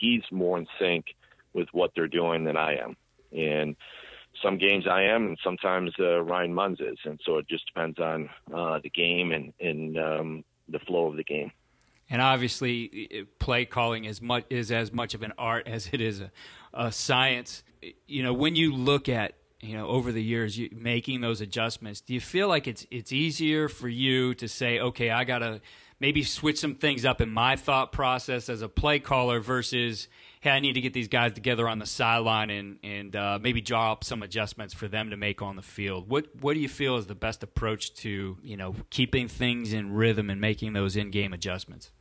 he's 0.00 0.22
more 0.30 0.58
in 0.58 0.66
sync 0.78 1.06
with 1.52 1.68
what 1.72 1.92
they're 1.94 2.08
doing 2.08 2.44
than 2.44 2.56
I 2.56 2.76
am. 2.76 2.96
And 3.32 3.76
some 4.42 4.58
games 4.58 4.86
I 4.88 5.02
am, 5.04 5.26
and 5.26 5.38
sometimes 5.42 5.92
uh, 5.98 6.22
Ryan 6.22 6.54
Munns 6.54 6.80
is, 6.80 6.98
and 7.04 7.20
so 7.24 7.38
it 7.38 7.48
just 7.48 7.66
depends 7.66 7.98
on 7.98 8.30
uh, 8.54 8.78
the 8.82 8.90
game 8.90 9.32
and 9.32 9.52
and 9.60 9.98
um, 9.98 10.44
the 10.68 10.78
flow 10.80 11.06
of 11.08 11.16
the 11.16 11.24
game. 11.24 11.52
And 12.10 12.20
obviously, 12.20 13.26
play 13.38 13.64
calling 13.64 14.04
is 14.04 14.20
much 14.20 14.44
is 14.50 14.72
as 14.72 14.92
much 14.92 15.14
of 15.14 15.22
an 15.22 15.32
art 15.38 15.68
as 15.68 15.88
it 15.92 16.00
is 16.00 16.20
a, 16.20 16.32
a 16.74 16.90
science. 16.90 17.62
You 18.06 18.24
know, 18.24 18.34
when 18.34 18.56
you 18.56 18.74
look 18.74 19.08
at 19.08 19.34
you 19.60 19.76
know 19.76 19.86
over 19.86 20.10
the 20.10 20.22
years 20.22 20.58
you, 20.58 20.68
making 20.72 21.20
those 21.20 21.40
adjustments, 21.40 22.00
do 22.00 22.12
you 22.12 22.20
feel 22.20 22.48
like 22.48 22.66
it's 22.66 22.84
it's 22.90 23.12
easier 23.12 23.68
for 23.68 23.88
you 23.88 24.34
to 24.34 24.48
say, 24.48 24.80
okay, 24.80 25.10
I 25.10 25.22
gotta 25.22 25.60
maybe 26.00 26.24
switch 26.24 26.58
some 26.58 26.74
things 26.74 27.04
up 27.04 27.20
in 27.20 27.30
my 27.30 27.54
thought 27.54 27.92
process 27.92 28.48
as 28.48 28.62
a 28.62 28.68
play 28.68 28.98
caller 28.98 29.38
versus 29.38 30.08
hey, 30.40 30.50
I 30.50 30.60
need 30.60 30.72
to 30.72 30.80
get 30.80 30.94
these 30.94 31.08
guys 31.08 31.34
together 31.34 31.68
on 31.68 31.78
the 31.78 31.86
sideline 31.86 32.50
and 32.50 32.78
and 32.82 33.14
uh, 33.14 33.38
maybe 33.40 33.60
draw 33.60 33.92
up 33.92 34.02
some 34.02 34.24
adjustments 34.24 34.74
for 34.74 34.88
them 34.88 35.10
to 35.10 35.16
make 35.16 35.42
on 35.42 35.54
the 35.54 35.62
field. 35.62 36.08
What 36.08 36.26
what 36.40 36.54
do 36.54 36.60
you 36.60 36.68
feel 36.68 36.96
is 36.96 37.06
the 37.06 37.14
best 37.14 37.44
approach 37.44 37.94
to 37.96 38.36
you 38.42 38.56
know 38.56 38.74
keeping 38.90 39.28
things 39.28 39.72
in 39.72 39.94
rhythm 39.94 40.28
and 40.28 40.40
making 40.40 40.72
those 40.72 40.96
in 40.96 41.10
game 41.10 41.32
adjustments? 41.32 41.92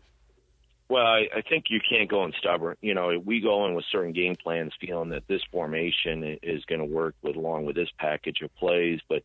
Well, 0.90 1.06
I, 1.06 1.28
I 1.36 1.42
think 1.48 1.66
you 1.70 1.80
can't 1.88 2.10
go 2.10 2.26
in 2.26 2.34
stubborn. 2.40 2.76
You 2.82 2.96
know, 2.96 3.22
we 3.24 3.42
go 3.42 3.66
in 3.68 3.76
with 3.76 3.86
certain 3.92 4.12
game 4.12 4.36
plans, 4.36 4.74
feeling 4.82 5.10
that 5.10 5.28
this 5.28 5.42
formation 5.52 6.40
is 6.42 6.66
going 6.66 6.80
to 6.80 6.86
work 6.86 7.14
with 7.22 7.36
along 7.36 7.66
with 7.66 7.76
this 7.76 7.90
package 8.00 8.42
of 8.42 8.56
plays, 8.56 9.00
but 9.08 9.24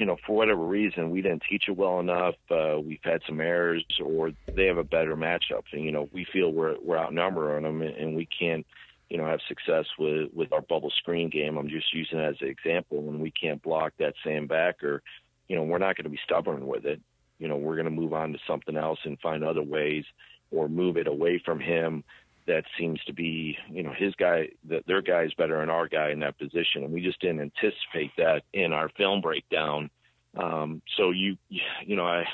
you 0.00 0.06
know, 0.06 0.16
for 0.26 0.34
whatever 0.34 0.64
reason, 0.64 1.10
we 1.10 1.20
didn't 1.20 1.42
teach 1.48 1.64
it 1.68 1.76
well 1.76 2.00
enough. 2.00 2.34
Uh, 2.50 2.80
we've 2.82 3.04
had 3.04 3.20
some 3.26 3.38
errors, 3.38 3.84
or 4.02 4.32
they 4.56 4.64
have 4.64 4.78
a 4.78 4.84
better 4.84 5.14
matchup, 5.14 5.64
and 5.72 5.84
you 5.84 5.92
know, 5.92 6.08
we 6.10 6.24
feel 6.32 6.50
we're 6.50 6.76
we're 6.82 6.98
outnumbered 6.98 7.56
on 7.56 7.62
them, 7.64 7.82
and 7.82 8.16
we 8.16 8.26
can't, 8.26 8.66
you 9.10 9.18
know, 9.18 9.26
have 9.26 9.40
success 9.46 9.84
with 9.98 10.30
with 10.32 10.54
our 10.54 10.62
bubble 10.62 10.90
screen 10.90 11.28
game. 11.28 11.58
I'm 11.58 11.68
just 11.68 11.92
using 11.92 12.18
it 12.18 12.30
as 12.30 12.36
an 12.40 12.48
example. 12.48 13.02
When 13.02 13.20
we 13.20 13.30
can't 13.30 13.62
block 13.62 13.92
that 13.98 14.14
same 14.24 14.46
backer, 14.46 15.02
you 15.48 15.56
know, 15.56 15.64
we're 15.64 15.76
not 15.76 15.96
going 15.96 16.04
to 16.04 16.10
be 16.10 16.20
stubborn 16.24 16.66
with 16.66 16.86
it. 16.86 17.02
You 17.38 17.48
know, 17.48 17.56
we're 17.56 17.76
going 17.76 17.84
to 17.84 17.90
move 17.90 18.14
on 18.14 18.32
to 18.32 18.38
something 18.46 18.78
else 18.78 19.00
and 19.04 19.20
find 19.20 19.44
other 19.44 19.62
ways, 19.62 20.04
or 20.50 20.68
move 20.68 20.96
it 20.96 21.06
away 21.06 21.40
from 21.44 21.60
him 21.60 22.04
that 22.46 22.64
seems 22.78 23.02
to 23.04 23.12
be, 23.12 23.56
you 23.70 23.82
know, 23.82 23.92
his 23.96 24.14
guy, 24.16 24.48
that 24.68 24.86
their 24.86 25.02
guy 25.02 25.22
is 25.22 25.34
better 25.34 25.60
than 25.60 25.70
our 25.70 25.86
guy 25.86 26.10
in 26.10 26.20
that 26.20 26.38
position, 26.38 26.82
and 26.82 26.92
we 26.92 27.00
just 27.00 27.20
didn't 27.20 27.40
anticipate 27.40 28.10
that 28.16 28.42
in 28.52 28.72
our 28.72 28.88
film 28.96 29.20
breakdown. 29.20 29.90
Um, 30.36 30.82
so 30.96 31.10
you, 31.10 31.36
you 31.48 31.96
know, 31.96 32.06
I 32.06 32.24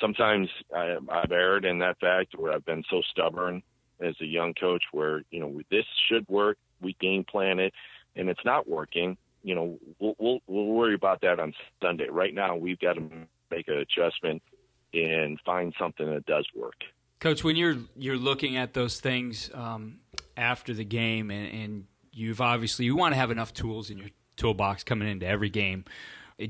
sometimes 0.00 0.48
I, 0.74 0.96
I've 1.10 1.32
erred 1.32 1.64
in 1.64 1.78
that 1.80 1.98
fact 2.00 2.34
where 2.36 2.52
I've 2.52 2.64
been 2.64 2.84
so 2.90 3.02
stubborn 3.10 3.62
as 4.00 4.14
a 4.20 4.26
young 4.26 4.54
coach, 4.54 4.82
where 4.92 5.22
you 5.30 5.40
know 5.40 5.60
this 5.70 5.84
should 6.08 6.28
work, 6.28 6.58
we 6.80 6.96
game 7.00 7.24
plan 7.24 7.58
it, 7.58 7.72
and 8.14 8.28
it's 8.28 8.44
not 8.44 8.68
working. 8.68 9.16
You 9.42 9.54
know, 9.54 9.78
we'll 9.98 10.14
we'll, 10.18 10.38
we'll 10.46 10.66
worry 10.66 10.94
about 10.94 11.20
that 11.22 11.40
on 11.40 11.52
Sunday. 11.82 12.08
Right 12.08 12.34
now, 12.34 12.56
we've 12.56 12.80
got 12.80 12.94
to 12.94 13.02
make 13.50 13.68
an 13.68 13.74
adjustment 13.74 14.42
and 14.92 15.38
find 15.44 15.74
something 15.78 16.08
that 16.08 16.26
does 16.26 16.46
work. 16.54 16.76
Coach, 17.20 17.42
when 17.42 17.56
you're 17.56 17.78
you're 17.96 18.18
looking 18.18 18.56
at 18.56 18.74
those 18.74 19.00
things 19.00 19.50
um, 19.54 20.00
after 20.36 20.74
the 20.74 20.84
game, 20.84 21.30
and, 21.30 21.52
and, 21.52 21.84
you've 22.12 22.40
obviously 22.40 22.86
you 22.86 22.96
want 22.96 23.12
to 23.12 23.16
have 23.16 23.30
enough 23.30 23.52
tools 23.52 23.90
in 23.90 23.98
your 23.98 24.08
toolbox 24.36 24.82
coming 24.82 25.06
into 25.06 25.26
every 25.26 25.50
game. 25.50 25.84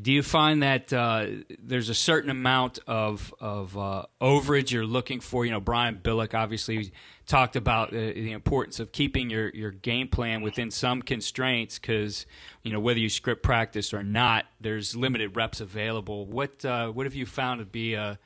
Do 0.00 0.12
you 0.12 0.22
find 0.22 0.62
that 0.62 0.92
uh, 0.92 1.26
there's 1.60 1.88
a 1.88 1.94
certain 1.94 2.30
amount 2.30 2.80
of 2.88 3.32
of 3.40 3.76
uh, 3.76 4.06
overage 4.20 4.70
you're 4.70 4.84
looking 4.84 5.20
for? 5.20 5.44
You 5.44 5.52
know, 5.52 5.60
Brian 5.60 6.00
Billick 6.02 6.34
obviously 6.34 6.92
talked 7.26 7.54
about 7.54 7.88
uh, 7.88 7.96
the 7.96 8.32
importance 8.32 8.80
of 8.80 8.90
keeping 8.90 9.30
your, 9.30 9.48
your 9.50 9.70
game 9.70 10.08
plan 10.08 10.42
within 10.42 10.70
some 10.70 11.02
constraints 11.02 11.78
because 11.78 12.26
you 12.64 12.72
know 12.72 12.80
whether 12.80 12.98
you 12.98 13.08
script 13.08 13.44
practice 13.44 13.94
or 13.94 14.02
not, 14.02 14.46
there's 14.60 14.96
limited 14.96 15.36
reps 15.36 15.60
available. 15.60 16.26
What 16.26 16.64
uh, 16.64 16.88
what 16.88 17.06
have 17.06 17.14
you 17.14 17.26
found 17.26 17.60
to 17.60 17.64
be 17.64 17.94
a 17.94 18.18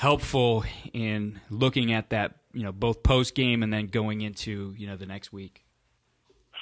helpful 0.00 0.64
in 0.94 1.38
looking 1.50 1.92
at 1.92 2.08
that, 2.08 2.32
you 2.54 2.62
know, 2.62 2.72
both 2.72 3.02
post 3.02 3.34
game 3.34 3.62
and 3.62 3.70
then 3.70 3.86
going 3.86 4.22
into, 4.22 4.74
you 4.78 4.86
know, 4.86 4.96
the 4.96 5.04
next 5.04 5.30
week? 5.30 5.62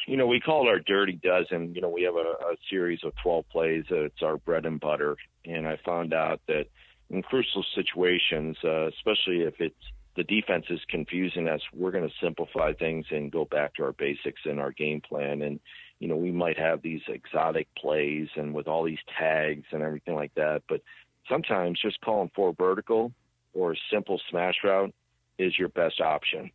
You 0.08 0.16
know, 0.16 0.26
we 0.26 0.40
call 0.40 0.66
it 0.66 0.70
our 0.70 0.80
dirty 0.80 1.20
dozen. 1.22 1.72
You 1.72 1.80
know, 1.80 1.88
we 1.88 2.02
have 2.02 2.16
a, 2.16 2.18
a 2.18 2.56
series 2.68 2.98
of 3.04 3.12
12 3.22 3.48
plays. 3.48 3.84
It's 3.90 4.22
our 4.24 4.38
bread 4.38 4.66
and 4.66 4.80
butter. 4.80 5.16
And 5.44 5.68
I 5.68 5.78
found 5.86 6.12
out 6.12 6.40
that 6.48 6.64
in 7.10 7.22
crucial 7.22 7.64
situations, 7.76 8.56
uh, 8.64 8.88
especially 8.88 9.42
if 9.42 9.54
it's 9.60 9.76
the 10.16 10.24
defense 10.24 10.64
is 10.68 10.80
confusing 10.88 11.46
us, 11.46 11.60
we're 11.72 11.92
going 11.92 12.08
to 12.08 12.14
simplify 12.20 12.72
things 12.72 13.06
and 13.12 13.30
go 13.30 13.44
back 13.44 13.74
to 13.74 13.84
our 13.84 13.92
basics 13.92 14.40
and 14.46 14.58
our 14.58 14.72
game 14.72 15.00
plan. 15.00 15.42
And, 15.42 15.60
you 16.00 16.08
know, 16.08 16.16
we 16.16 16.32
might 16.32 16.58
have 16.58 16.82
these 16.82 17.02
exotic 17.06 17.68
plays 17.76 18.26
and 18.34 18.52
with 18.52 18.66
all 18.66 18.82
these 18.82 18.98
tags 19.16 19.66
and 19.70 19.84
everything 19.84 20.16
like 20.16 20.34
that. 20.34 20.62
But 20.68 20.80
sometimes 21.28 21.80
just 21.80 22.00
calling 22.00 22.32
for 22.34 22.52
vertical 22.52 23.12
or 23.58 23.72
a 23.72 23.76
simple 23.92 24.20
smash 24.30 24.54
route 24.62 24.94
is 25.38 25.58
your 25.58 25.68
best 25.68 26.00
option. 26.00 26.50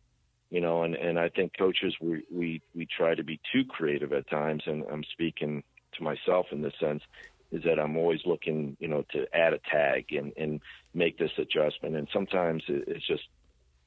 You 0.50 0.60
know, 0.60 0.84
and, 0.84 0.94
and 0.94 1.18
I 1.18 1.28
think 1.28 1.52
coaches 1.58 1.94
we, 2.00 2.22
we 2.30 2.62
we 2.74 2.86
try 2.86 3.14
to 3.14 3.24
be 3.24 3.40
too 3.52 3.64
creative 3.64 4.12
at 4.12 4.28
times, 4.30 4.62
and 4.66 4.84
I'm 4.90 5.04
speaking 5.04 5.62
to 5.96 6.02
myself 6.02 6.46
in 6.52 6.62
this 6.62 6.74
sense, 6.78 7.02
is 7.50 7.62
that 7.64 7.80
I'm 7.80 7.96
always 7.96 8.20
looking, 8.24 8.76
you 8.78 8.88
know, 8.88 9.04
to 9.12 9.26
add 9.34 9.52
a 9.52 9.58
tag 9.58 10.06
and, 10.12 10.32
and 10.36 10.60
make 10.92 11.18
this 11.18 11.32
adjustment. 11.38 11.96
And 11.96 12.08
sometimes 12.12 12.62
it's 12.68 13.06
just 13.06 13.24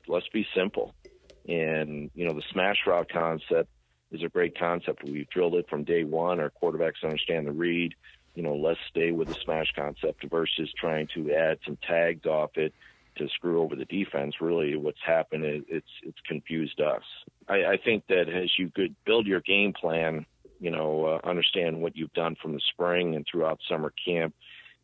let's 0.07 0.27
be 0.29 0.45
simple. 0.55 0.93
And 1.47 2.11
you 2.15 2.25
know, 2.25 2.33
the 2.33 2.43
smash 2.51 2.79
route 2.85 3.09
concept 3.09 3.69
is 4.11 4.23
a 4.23 4.29
great 4.29 4.57
concept. 4.57 5.03
We've 5.03 5.29
drilled 5.29 5.55
it 5.55 5.69
from 5.69 5.83
day 5.85 6.03
one. 6.03 6.39
Our 6.39 6.51
quarterbacks 6.61 7.03
understand 7.03 7.47
the 7.47 7.51
read. 7.51 7.93
You 8.35 8.43
know, 8.43 8.55
let's 8.55 8.79
stay 8.89 9.11
with 9.11 9.29
the 9.29 9.35
smash 9.35 9.73
concept 9.75 10.25
versus 10.29 10.71
trying 10.77 11.07
to 11.15 11.33
add 11.33 11.59
some 11.65 11.77
tags 11.87 12.25
off 12.25 12.57
it 12.57 12.73
to 13.17 13.27
screw 13.29 13.61
over 13.61 13.75
the 13.75 13.85
defense. 13.85 14.35
Really, 14.41 14.75
what's 14.75 14.97
happened 15.05 15.45
is 15.45 15.63
it's 15.67 15.87
it's 16.03 16.19
confused 16.27 16.81
us. 16.81 17.03
I, 17.47 17.55
I 17.55 17.77
think 17.83 18.03
that 18.09 18.29
as 18.29 18.49
you 18.57 18.71
could 18.73 18.95
build 19.05 19.27
your 19.27 19.41
game 19.41 19.73
plan, 19.73 20.25
you 20.59 20.71
know, 20.71 21.05
uh, 21.05 21.27
understand 21.27 21.81
what 21.81 21.95
you've 21.95 22.13
done 22.13 22.35
from 22.41 22.53
the 22.53 22.61
spring 22.71 23.15
and 23.15 23.25
throughout 23.29 23.59
summer 23.69 23.93
camp, 24.05 24.33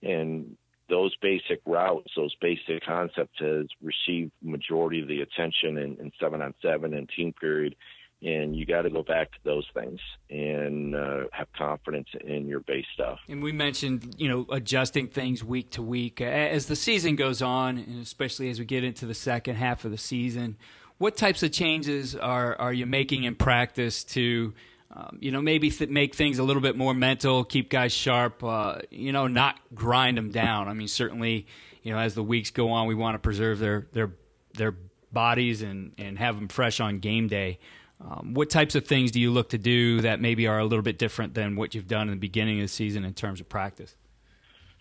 and 0.01 0.55
those 0.89 1.15
basic 1.21 1.61
routes, 1.65 2.11
those 2.15 2.35
basic 2.41 2.85
concepts 2.85 3.39
has 3.39 3.65
received 3.81 4.31
majority 4.41 5.01
of 5.01 5.07
the 5.07 5.21
attention 5.21 5.77
in, 5.77 5.97
in 5.99 6.11
seven 6.19 6.41
on 6.41 6.53
seven 6.61 6.93
and 6.93 7.09
team 7.15 7.33
period 7.39 7.75
and 8.23 8.55
you 8.55 8.65
got 8.65 8.83
to 8.83 8.89
go 8.89 9.03
back 9.03 9.31
to 9.31 9.37
those 9.43 9.67
things 9.73 9.99
and 10.29 10.95
uh, 10.95 11.23
have 11.31 11.47
confidence 11.53 12.07
in 12.23 12.47
your 12.47 12.61
base 12.61 12.85
stuff. 12.93 13.19
And 13.27 13.43
we 13.43 13.51
mentioned, 13.51 14.15
you 14.17 14.29
know, 14.29 14.45
adjusting 14.49 15.07
things 15.07 15.43
week 15.43 15.71
to 15.71 15.81
week 15.81 16.21
as 16.21 16.67
the 16.67 16.75
season 16.75 17.15
goes 17.15 17.41
on, 17.41 17.77
and 17.77 18.01
especially 18.01 18.49
as 18.49 18.59
we 18.59 18.65
get 18.65 18.83
into 18.83 19.05
the 19.05 19.13
second 19.13 19.55
half 19.55 19.85
of 19.85 19.91
the 19.91 19.97
season. 19.97 20.57
What 20.97 21.17
types 21.17 21.43
of 21.43 21.51
changes 21.51 22.15
are 22.15 22.55
are 22.55 22.71
you 22.71 22.85
making 22.85 23.23
in 23.23 23.35
practice 23.35 24.03
to? 24.05 24.53
Um, 24.95 25.17
you 25.19 25.31
know, 25.31 25.41
maybe 25.41 25.71
th- 25.71 25.89
make 25.89 26.13
things 26.13 26.37
a 26.37 26.43
little 26.43 26.61
bit 26.61 26.77
more 26.77 26.93
mental, 26.93 27.43
keep 27.43 27.71
guys 27.71 27.91
sharp, 27.91 28.43
uh, 28.43 28.77
you 28.91 29.11
know, 29.11 29.25
not 29.25 29.59
grind 29.73 30.19
them 30.19 30.29
down. 30.29 30.67
I 30.67 30.73
mean, 30.73 30.87
certainly, 30.87 31.47
you 31.81 31.91
know, 31.91 31.97
as 31.97 32.13
the 32.13 32.21
weeks 32.21 32.51
go 32.51 32.69
on, 32.69 32.85
we 32.85 32.93
want 32.93 33.15
to 33.15 33.19
preserve 33.19 33.57
their 33.57 33.87
their 33.93 34.11
their 34.53 34.75
bodies 35.11 35.63
and, 35.63 35.93
and 35.97 36.19
have 36.19 36.35
them 36.35 36.47
fresh 36.47 36.79
on 36.79 36.99
game 36.99 37.27
day. 37.27 37.59
Um, 38.01 38.33
what 38.33 38.49
types 38.49 38.75
of 38.75 38.85
things 38.85 39.11
do 39.11 39.19
you 39.19 39.31
look 39.31 39.49
to 39.49 39.57
do 39.57 40.01
that 40.01 40.19
maybe 40.19 40.47
are 40.47 40.59
a 40.59 40.65
little 40.65 40.83
bit 40.83 40.97
different 40.97 41.33
than 41.33 41.55
what 41.55 41.73
you've 41.73 41.87
done 41.87 42.09
in 42.09 42.15
the 42.15 42.19
beginning 42.19 42.59
of 42.59 42.65
the 42.65 42.67
season 42.67 43.05
in 43.05 43.13
terms 43.13 43.39
of 43.39 43.47
practice? 43.47 43.95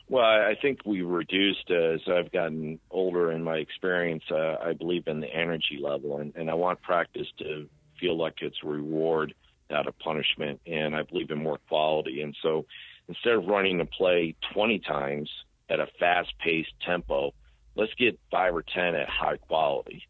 Well, 0.09 0.25
I 0.25 0.57
think 0.61 0.81
we've 0.85 1.07
reduced 1.07 1.71
uh, 1.71 1.95
as 1.95 2.01
I've 2.07 2.31
gotten 2.33 2.79
older 2.91 3.33
in 3.33 3.43
my 3.43 3.57
experience. 3.57 4.25
Uh, 4.31 4.57
I 4.63 4.75
believe 4.75 5.07
in 5.07 5.21
the 5.21 5.33
energy 5.33 5.79
level, 5.81 6.19
and, 6.19 6.35
and 6.37 6.51
I 6.51 6.55
want 6.55 6.83
practice 6.83 7.29
to 7.39 7.69
feel 7.99 8.19
like 8.19 8.35
it's 8.43 8.63
reward, 8.63 9.33
not 9.71 9.87
a 9.87 9.93
punishment. 9.93 10.61
And 10.67 10.95
I 10.95 11.03
believe 11.03 11.31
in 11.31 11.39
more 11.39 11.59
quality. 11.69 12.21
And 12.21 12.37
so 12.43 12.67
instead 13.09 13.35
of 13.35 13.47
running 13.47 13.81
a 13.81 13.87
play 13.87 14.35
20 14.53 14.81
times 14.81 15.31
at 15.71 15.81
a 15.81 15.87
fast 15.99 16.33
paced 16.45 16.73
tempo, 16.85 17.33
let's 17.75 17.95
get 17.95 18.19
five 18.31 18.55
or 18.55 18.63
10 18.63 18.95
at 18.95 19.09
high 19.09 19.39
quality. 19.39 20.03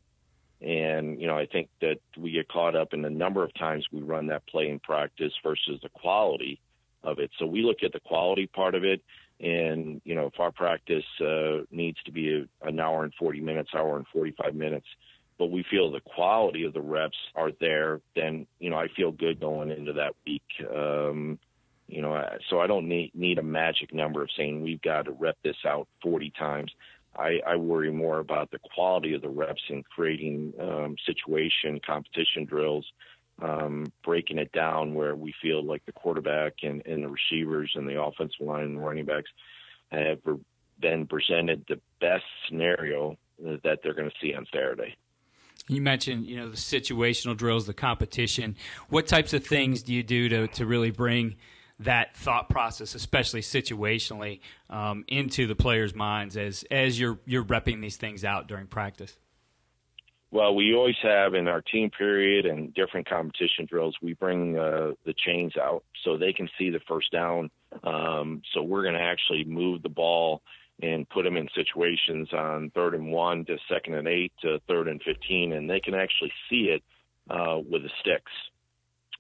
And, 0.63 1.21
you 1.21 1.27
know, 1.27 1.37
I 1.37 1.47
think 1.47 1.69
that 1.81 1.99
we 2.17 2.31
get 2.31 2.49
caught 2.49 2.77
up 2.77 2.93
in 2.93 3.03
the 3.03 3.11
number 3.11 3.43
of 3.43 3.53
times 3.55 3.85
we 3.93 4.01
run 4.01 4.29
that 4.29 4.47
play 4.47 4.69
in 4.69 4.79
practice 4.79 5.33
versus 5.43 5.81
the 5.83 5.89
quality 5.89 6.61
of 7.03 7.19
it. 7.19 7.31
So 7.39 7.47
we 7.47 7.63
look 7.63 7.83
at 7.83 7.93
the 7.93 8.01
quality 8.01 8.47
part 8.47 8.75
of 8.75 8.85
it. 8.85 9.03
And, 9.41 10.01
you 10.05 10.15
know, 10.15 10.27
if 10.27 10.39
our 10.39 10.53
practice 10.53 11.05
uh, 11.21 11.65
needs 11.73 11.99
to 12.05 12.13
be 12.13 12.47
a, 12.63 12.69
an 12.69 12.79
hour 12.79 13.03
and 13.03 13.13
40 13.15 13.41
minutes, 13.41 13.71
hour 13.75 13.97
and 13.97 14.07
45 14.13 14.55
minutes, 14.55 14.87
but 15.43 15.51
we 15.51 15.65
feel 15.69 15.91
the 15.91 16.01
quality 16.01 16.63
of 16.63 16.73
the 16.73 16.81
reps 16.81 17.17
are 17.35 17.51
there, 17.59 18.01
then 18.15 18.47
you 18.61 18.71
know 18.71 18.77
I 18.77 18.87
feel 18.97 19.11
good 19.11 19.41
going 19.41 19.73
into 19.73 19.95
that 19.95 20.15
week. 20.25 20.43
Um, 20.73 21.37
you 21.89 22.01
know, 22.01 22.23
so 22.49 22.61
I 22.61 22.69
don't 22.69 22.89
need 22.89 23.11
need 23.13 23.39
a 23.39 23.43
magic 23.43 23.93
number 23.93 24.23
of 24.23 24.29
saying 24.37 24.63
we've 24.63 24.81
got 24.81 25.07
to 25.07 25.11
rep 25.11 25.37
this 25.43 25.57
out 25.67 25.89
40 26.03 26.33
times. 26.39 26.71
I, 27.17 27.41
I 27.47 27.57
worry 27.57 27.93
more 27.93 28.19
about 28.19 28.51
the 28.51 28.59
quality 28.59 29.15
of 29.15 29.23
the 29.23 29.29
reps 29.29 29.63
and 29.69 29.85
creating 29.85 30.55
um, 30.61 30.97
situation 31.07 31.81
competition 31.85 32.45
drills, 32.47 32.87
um, 33.41 33.93
breaking 34.05 34.39
it 34.39 34.53
down 34.53 34.95
where 34.95 35.15
we 35.15 35.35
feel 35.43 35.65
like 35.65 35.85
the 35.85 35.93
quarterback 35.93 36.55
and, 36.63 36.85
and 36.87 37.05
the 37.05 37.09
receivers 37.09 37.73
and 37.75 37.87
the 37.87 38.01
offensive 38.03 38.41
line 38.41 38.65
and 38.65 38.85
running 38.85 39.05
backs 39.05 39.31
have 39.91 40.19
been 40.81 41.07
presented 41.07 41.65
the 41.69 41.81
best 42.01 42.25
scenario 42.49 43.17
that 43.39 43.81
they're 43.83 43.95
going 43.95 44.09
to 44.09 44.17
see 44.21 44.35
on 44.35 44.47
Saturday. 44.53 44.97
You 45.69 45.81
mentioned, 45.81 46.27
you 46.27 46.37
know, 46.37 46.49
the 46.49 46.57
situational 46.57 47.37
drills, 47.37 47.67
the 47.67 47.75
competition. 47.75 48.57
What 48.89 49.07
types 49.07 49.33
of 49.33 49.47
things 49.47 49.83
do 49.83 49.93
you 49.93 50.03
do 50.03 50.29
to, 50.29 50.49
to 50.49 50.67
really 50.67 50.91
bring 50.91 51.37
that 51.85 52.17
thought 52.17 52.49
process, 52.49 52.95
especially 52.95 53.41
situationally, 53.41 54.41
um, 54.71 55.05
into 55.09 55.47
the 55.47 55.55
players' 55.55 55.95
minds 55.95 56.37
as 56.37 56.65
as 56.71 56.99
you're 56.99 57.19
you're 57.27 57.45
repping 57.45 57.81
these 57.81 57.97
things 57.97 58.25
out 58.25 58.49
during 58.49 58.67
practice? 58.67 59.19
Well, 60.33 60.55
we 60.55 60.75
always 60.75 60.97
have 61.03 61.35
in 61.35 61.47
our 61.47 61.61
team 61.61 61.91
period 61.91 62.47
and 62.47 62.73
different 62.73 63.07
competition 63.07 63.67
drills, 63.67 63.95
we 64.01 64.15
bring 64.15 64.59
uh, 64.59 64.93
the 65.05 65.13
chains 65.15 65.59
out 65.59 65.85
so 66.03 66.17
they 66.17 66.33
can 66.33 66.49
see 66.59 66.71
the 66.71 66.81
first 66.89 67.13
down. 67.13 67.51
Um, 67.85 68.41
so 68.55 68.63
we're 68.63 68.83
going 68.83 68.95
to 68.95 69.01
actually 69.01 69.45
move 69.45 69.83
the 69.83 69.91
ball 69.91 70.41
and 70.81 71.07
put 71.11 71.25
them 71.25 71.37
in 71.37 71.49
situations 71.55 72.33
on 72.33 72.71
third 72.75 72.95
and 72.95 73.13
one 73.13 73.45
to 73.45 73.59
second 73.69 73.95
and 73.95 74.09
eight 74.09 74.33
to 74.41 74.59
third 74.67 74.89
and 74.89 75.03
15, 75.03 75.53
and 75.53 75.69
they 75.69 75.81
can 75.81 75.95
actually 75.95 76.33
see 76.49 76.71
it 76.71 76.83
uh, 77.29 77.59
with 77.59 77.83
the 77.83 77.91
sticks. 78.01 78.33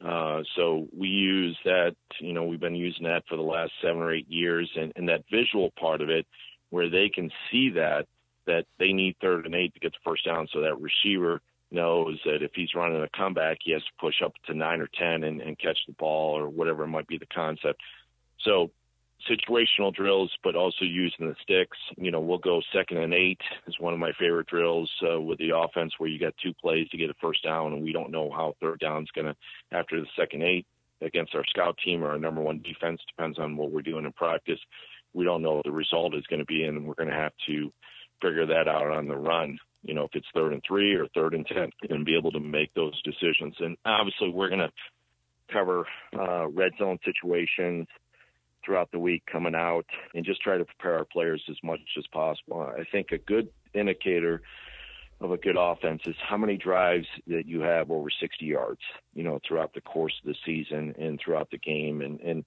Uh, 0.04 0.42
so 0.56 0.88
we 0.96 1.08
use 1.08 1.56
that, 1.64 1.94
you 2.18 2.32
know, 2.32 2.44
we've 2.44 2.58
been 2.58 2.74
using 2.74 3.04
that 3.04 3.22
for 3.28 3.36
the 3.36 3.42
last 3.42 3.72
seven 3.80 4.02
or 4.02 4.12
eight 4.12 4.28
years, 4.28 4.70
and, 4.76 4.92
and 4.96 5.08
that 5.08 5.22
visual 5.30 5.70
part 5.78 6.00
of 6.00 6.10
it, 6.10 6.26
where 6.70 6.90
they 6.90 7.08
can 7.08 7.30
see 7.50 7.70
that 7.70 8.06
that 8.44 8.64
they 8.80 8.92
need 8.92 9.14
third 9.20 9.46
and 9.46 9.54
eight 9.54 9.72
to 9.72 9.78
get 9.78 9.92
the 9.92 9.98
first 10.04 10.24
down, 10.24 10.48
so 10.52 10.60
that 10.62 10.74
receiver 10.80 11.40
knows 11.70 12.18
that 12.24 12.42
if 12.42 12.50
he's 12.54 12.74
running 12.74 13.00
a 13.00 13.08
comeback, 13.16 13.58
he 13.62 13.72
has 13.72 13.82
to 13.82 13.92
push 14.00 14.16
up 14.24 14.32
to 14.46 14.54
nine 14.54 14.80
or 14.80 14.88
ten 14.98 15.22
and, 15.22 15.40
and 15.40 15.58
catch 15.58 15.78
the 15.86 15.94
ball 15.94 16.36
or 16.36 16.48
whatever 16.48 16.86
might 16.86 17.06
be 17.06 17.18
the 17.18 17.26
concept. 17.26 17.80
So 18.40 18.72
situational 19.30 19.94
drills, 19.94 20.30
but 20.42 20.56
also 20.56 20.84
using 20.84 21.28
the 21.28 21.36
sticks. 21.42 21.76
You 21.96 22.10
know, 22.10 22.20
we'll 22.20 22.38
go 22.38 22.60
second 22.72 22.98
and 22.98 23.14
eight 23.14 23.40
is 23.66 23.78
one 23.78 23.92
of 23.92 23.98
my 23.98 24.12
favorite 24.18 24.46
drills 24.46 24.90
uh, 25.02 25.20
with 25.20 25.38
the 25.38 25.56
offense 25.56 25.92
where 25.98 26.08
you 26.08 26.18
got 26.18 26.34
two 26.42 26.54
plays 26.54 26.88
to 26.90 26.96
get 26.96 27.10
a 27.10 27.14
first 27.20 27.42
down, 27.42 27.72
and 27.72 27.82
we 27.82 27.92
don't 27.92 28.10
know 28.10 28.30
how 28.30 28.54
third 28.60 28.80
down 28.80 29.02
is 29.02 29.10
going 29.14 29.26
to 29.26 29.36
after 29.76 30.00
the 30.00 30.06
second 30.18 30.42
eight 30.42 30.66
against 31.00 31.34
our 31.34 31.44
scout 31.46 31.76
team 31.84 32.02
or 32.02 32.10
our 32.10 32.18
number 32.18 32.40
one 32.40 32.62
defense 32.62 33.00
depends 33.08 33.38
on 33.38 33.56
what 33.56 33.72
we're 33.72 33.82
doing 33.82 34.04
in 34.04 34.12
practice. 34.12 34.60
We 35.14 35.24
don't 35.24 35.42
know 35.42 35.56
what 35.56 35.64
the 35.64 35.72
result 35.72 36.14
is 36.14 36.26
going 36.26 36.40
to 36.40 36.46
be, 36.46 36.64
and 36.64 36.86
we're 36.86 36.94
going 36.94 37.10
to 37.10 37.14
have 37.14 37.32
to 37.46 37.72
figure 38.20 38.46
that 38.46 38.68
out 38.68 38.86
on 38.86 39.08
the 39.08 39.16
run. 39.16 39.58
You 39.82 39.94
know, 39.94 40.04
if 40.04 40.10
it's 40.14 40.26
third 40.32 40.52
and 40.52 40.62
three 40.66 40.94
or 40.94 41.08
third 41.08 41.34
and 41.34 41.46
ten, 41.46 41.70
and 41.90 42.04
be 42.04 42.16
able 42.16 42.30
to 42.32 42.40
make 42.40 42.72
those 42.74 43.00
decisions. 43.02 43.54
And 43.58 43.76
obviously, 43.84 44.30
we're 44.30 44.48
going 44.48 44.60
to 44.60 44.72
cover 45.52 45.86
uh, 46.18 46.48
red 46.48 46.72
zone 46.78 46.98
situations 47.04 47.86
throughout 48.64 48.90
the 48.92 48.98
week 48.98 49.22
coming 49.30 49.54
out 49.54 49.86
and 50.14 50.24
just 50.24 50.42
try 50.42 50.56
to 50.56 50.64
prepare 50.64 50.98
our 50.98 51.04
players 51.04 51.42
as 51.50 51.56
much 51.62 51.80
as 51.98 52.06
possible. 52.12 52.60
I 52.60 52.84
think 52.90 53.12
a 53.12 53.18
good 53.18 53.48
indicator 53.74 54.42
of 55.20 55.30
a 55.30 55.36
good 55.36 55.56
offense 55.58 56.02
is 56.06 56.16
how 56.28 56.36
many 56.36 56.56
drives 56.56 57.06
that 57.28 57.46
you 57.46 57.60
have 57.60 57.90
over 57.90 58.08
60 58.10 58.44
yards, 58.44 58.80
you 59.14 59.22
know, 59.22 59.40
throughout 59.46 59.72
the 59.74 59.80
course 59.80 60.14
of 60.22 60.28
the 60.28 60.36
season 60.44 60.94
and 60.98 61.20
throughout 61.20 61.50
the 61.50 61.58
game. 61.58 62.00
And, 62.02 62.20
and 62.20 62.44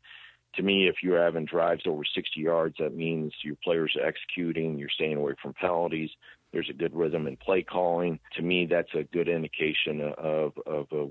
to 0.56 0.64
me, 0.64 0.88
if 0.88 0.96
you're 1.02 1.24
having 1.24 1.46
drives 1.46 1.84
over 1.86 2.04
60 2.04 2.40
yards, 2.40 2.76
that 2.80 2.96
means 2.96 3.34
your 3.44 3.56
players 3.64 3.96
are 4.00 4.06
executing, 4.06 4.78
you're 4.78 4.90
staying 4.90 5.18
away 5.18 5.34
from 5.42 5.54
penalties. 5.54 6.10
There's 6.52 6.70
a 6.70 6.74
good 6.74 6.96
rhythm 6.96 7.28
in 7.28 7.38
play 7.38 7.64
calling. 7.64 8.20
To 8.36 8.42
me, 8.42 8.66
that's 8.66 8.94
a 8.94 9.04
good 9.04 9.28
indication 9.28 10.02
of, 10.18 10.54
of 10.66 10.88
a 10.92 11.08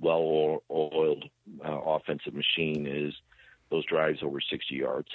well-oiled 0.00 1.24
uh, 1.64 1.80
offensive 1.80 2.34
machine 2.34 2.86
is– 2.86 3.14
those 3.70 3.84
drives 3.86 4.22
over 4.22 4.40
60 4.40 4.74
yards. 4.74 5.08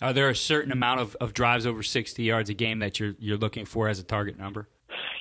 Are 0.00 0.12
there 0.12 0.28
a 0.28 0.36
certain 0.36 0.72
amount 0.72 1.00
of, 1.00 1.16
of 1.20 1.32
drives 1.32 1.66
over 1.66 1.82
60 1.82 2.22
yards 2.22 2.50
a 2.50 2.54
game 2.54 2.80
that 2.80 2.98
you're 2.98 3.14
you're 3.18 3.38
looking 3.38 3.64
for 3.64 3.88
as 3.88 3.98
a 3.98 4.02
target 4.02 4.38
number? 4.38 4.68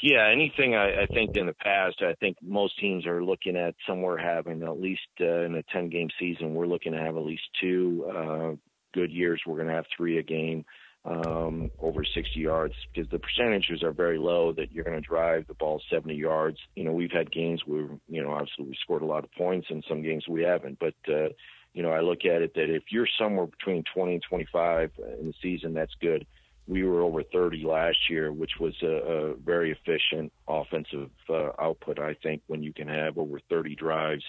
Yeah, 0.02 0.28
anything 0.32 0.76
I, 0.76 1.04
I 1.04 1.06
think 1.06 1.38
in 1.38 1.46
the 1.46 1.54
past, 1.54 2.02
I 2.02 2.14
think 2.16 2.38
most 2.42 2.80
teams 2.80 3.06
are 3.06 3.24
looking 3.24 3.56
at 3.56 3.76
somewhere 3.88 4.18
having 4.18 4.64
at 4.64 4.82
least 4.82 5.02
uh, 5.20 5.44
in 5.44 5.56
a 5.56 5.64
10 5.72 5.90
game 5.90 6.10
season, 6.20 6.56
we're 6.56 6.66
looking 6.66 6.94
to 6.94 6.98
have 6.98 7.16
at 7.16 7.24
least 7.24 7.44
two 7.62 8.06
uh, 8.10 8.52
good 8.94 9.12
years. 9.12 9.42
We're 9.46 9.58
going 9.58 9.68
to 9.68 9.76
have 9.76 9.86
three 9.96 10.18
a 10.18 10.24
game 10.24 10.66
um, 11.06 11.72
over 11.80 12.04
60 12.04 12.40
yards 12.40 12.74
because 12.94 13.10
the 13.12 13.20
percentages 13.20 13.84
are 13.84 13.92
very 13.92 14.18
low 14.18 14.52
that 14.54 14.72
you're 14.72 14.84
going 14.84 15.02
to 15.02 15.08
drive 15.08 15.48
the 15.48 15.54
ball 15.54 15.82
70 15.92 16.16
yards. 16.16 16.58
You 16.76 16.84
know, 16.84 16.92
we've 16.92 17.12
had 17.12 17.32
games 17.32 17.62
where, 17.66 17.88
you 18.08 18.24
know, 18.24 18.32
obviously 18.32 18.66
we 18.66 18.78
scored 18.82 19.02
a 19.02 19.08
lot 19.08 19.24
of 19.24 19.32
points 19.34 19.68
and 19.70 19.84
some 19.88 20.02
games 20.02 20.28
we 20.28 20.44
haven't, 20.44 20.80
but, 20.80 20.96
uh, 21.08 21.30
you 21.74 21.84
know, 21.84 21.92
I 21.92 22.02
look 22.02 22.26
at 22.26 22.42
it 22.42 22.54
that 22.56 22.70
if 22.70 22.84
you're 22.90 23.08
somewhere 23.18 23.48
between 23.48 23.84
20 23.94 24.14
and 24.14 24.24
25 24.28 24.92
in 25.20 25.28
the 25.28 25.34
season, 25.42 25.74
that's 25.74 25.94
good. 26.02 26.26
We 26.68 26.84
were 26.84 27.02
over 27.02 27.24
30 27.24 27.64
last 27.66 28.10
year, 28.10 28.32
which 28.32 28.52
was 28.60 28.74
a, 28.82 28.88
a 28.88 29.34
very 29.36 29.72
efficient 29.72 30.32
offensive 30.48 31.10
uh, 31.30 31.52
output. 31.60 32.00
I 32.00 32.14
think 32.16 32.42
when 32.48 32.62
you 32.62 32.74
can 32.74 32.88
have 32.88 33.18
over 33.18 33.40
30 33.50 33.76
drives 33.76 34.24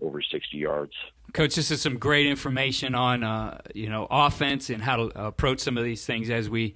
over 0.00 0.22
60 0.22 0.56
yards. 0.56 0.92
Coach, 1.32 1.56
this 1.56 1.70
is 1.70 1.82
some 1.82 1.98
great 1.98 2.26
information 2.26 2.94
on 2.94 3.24
uh, 3.24 3.58
you 3.74 3.88
know 3.88 4.06
offense 4.10 4.70
and 4.70 4.82
how 4.82 4.96
to 4.96 5.26
approach 5.26 5.60
some 5.60 5.76
of 5.76 5.84
these 5.84 6.06
things 6.06 6.30
as 6.30 6.48
we 6.48 6.74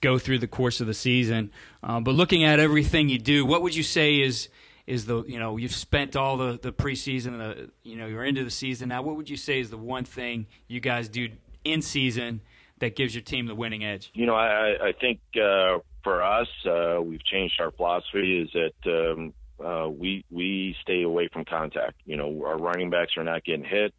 go 0.00 0.18
through 0.18 0.38
the 0.38 0.46
course 0.46 0.80
of 0.80 0.86
the 0.86 0.94
season. 0.94 1.50
Uh, 1.82 2.00
but 2.00 2.14
looking 2.14 2.44
at 2.44 2.58
everything 2.58 3.08
you 3.08 3.18
do, 3.18 3.44
what 3.44 3.62
would 3.62 3.74
you 3.74 3.82
say 3.82 4.20
is 4.20 4.48
is 4.86 5.06
the 5.06 5.22
you 5.24 5.38
know 5.38 5.56
you've 5.56 5.74
spent 5.74 6.16
all 6.16 6.36
the 6.36 6.58
the 6.60 6.72
preseason, 6.72 7.38
the 7.38 7.70
you 7.82 7.96
know 7.96 8.06
you're 8.06 8.24
into 8.24 8.44
the 8.44 8.50
season 8.50 8.88
now. 8.88 9.02
What 9.02 9.16
would 9.16 9.30
you 9.30 9.36
say 9.36 9.60
is 9.60 9.70
the 9.70 9.78
one 9.78 10.04
thing 10.04 10.46
you 10.68 10.80
guys 10.80 11.08
do 11.08 11.28
in 11.64 11.82
season 11.82 12.40
that 12.78 12.96
gives 12.96 13.14
your 13.14 13.22
team 13.22 13.46
the 13.46 13.54
winning 13.54 13.84
edge? 13.84 14.10
You 14.14 14.26
know, 14.26 14.34
I 14.34 14.88
I 14.88 14.92
think 15.00 15.20
uh, 15.36 15.78
for 16.02 16.22
us 16.22 16.48
uh, 16.66 17.00
we've 17.00 17.24
changed 17.24 17.60
our 17.60 17.70
philosophy. 17.70 18.40
Is 18.40 18.50
that 18.52 19.12
um, 19.12 19.34
uh, 19.64 19.88
we 19.88 20.24
we 20.30 20.74
stay 20.82 21.02
away 21.02 21.28
from 21.32 21.44
contact. 21.44 22.00
You 22.04 22.16
know, 22.16 22.44
our 22.44 22.58
running 22.58 22.90
backs 22.90 23.16
are 23.16 23.24
not 23.24 23.44
getting 23.44 23.64
hit. 23.64 23.94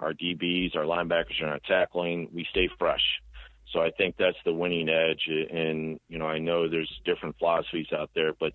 Our 0.00 0.12
DBs, 0.12 0.74
our 0.74 0.84
linebackers 0.84 1.40
are 1.42 1.50
not 1.50 1.62
tackling. 1.64 2.28
We 2.32 2.44
stay 2.50 2.68
fresh. 2.78 3.04
So 3.72 3.80
I 3.80 3.90
think 3.90 4.16
that's 4.18 4.36
the 4.44 4.52
winning 4.52 4.88
edge. 4.88 5.28
And 5.28 6.00
you 6.08 6.18
know, 6.18 6.26
I 6.26 6.38
know 6.38 6.68
there's 6.68 6.92
different 7.04 7.38
philosophies 7.38 7.86
out 7.96 8.10
there, 8.14 8.32
but 8.38 8.52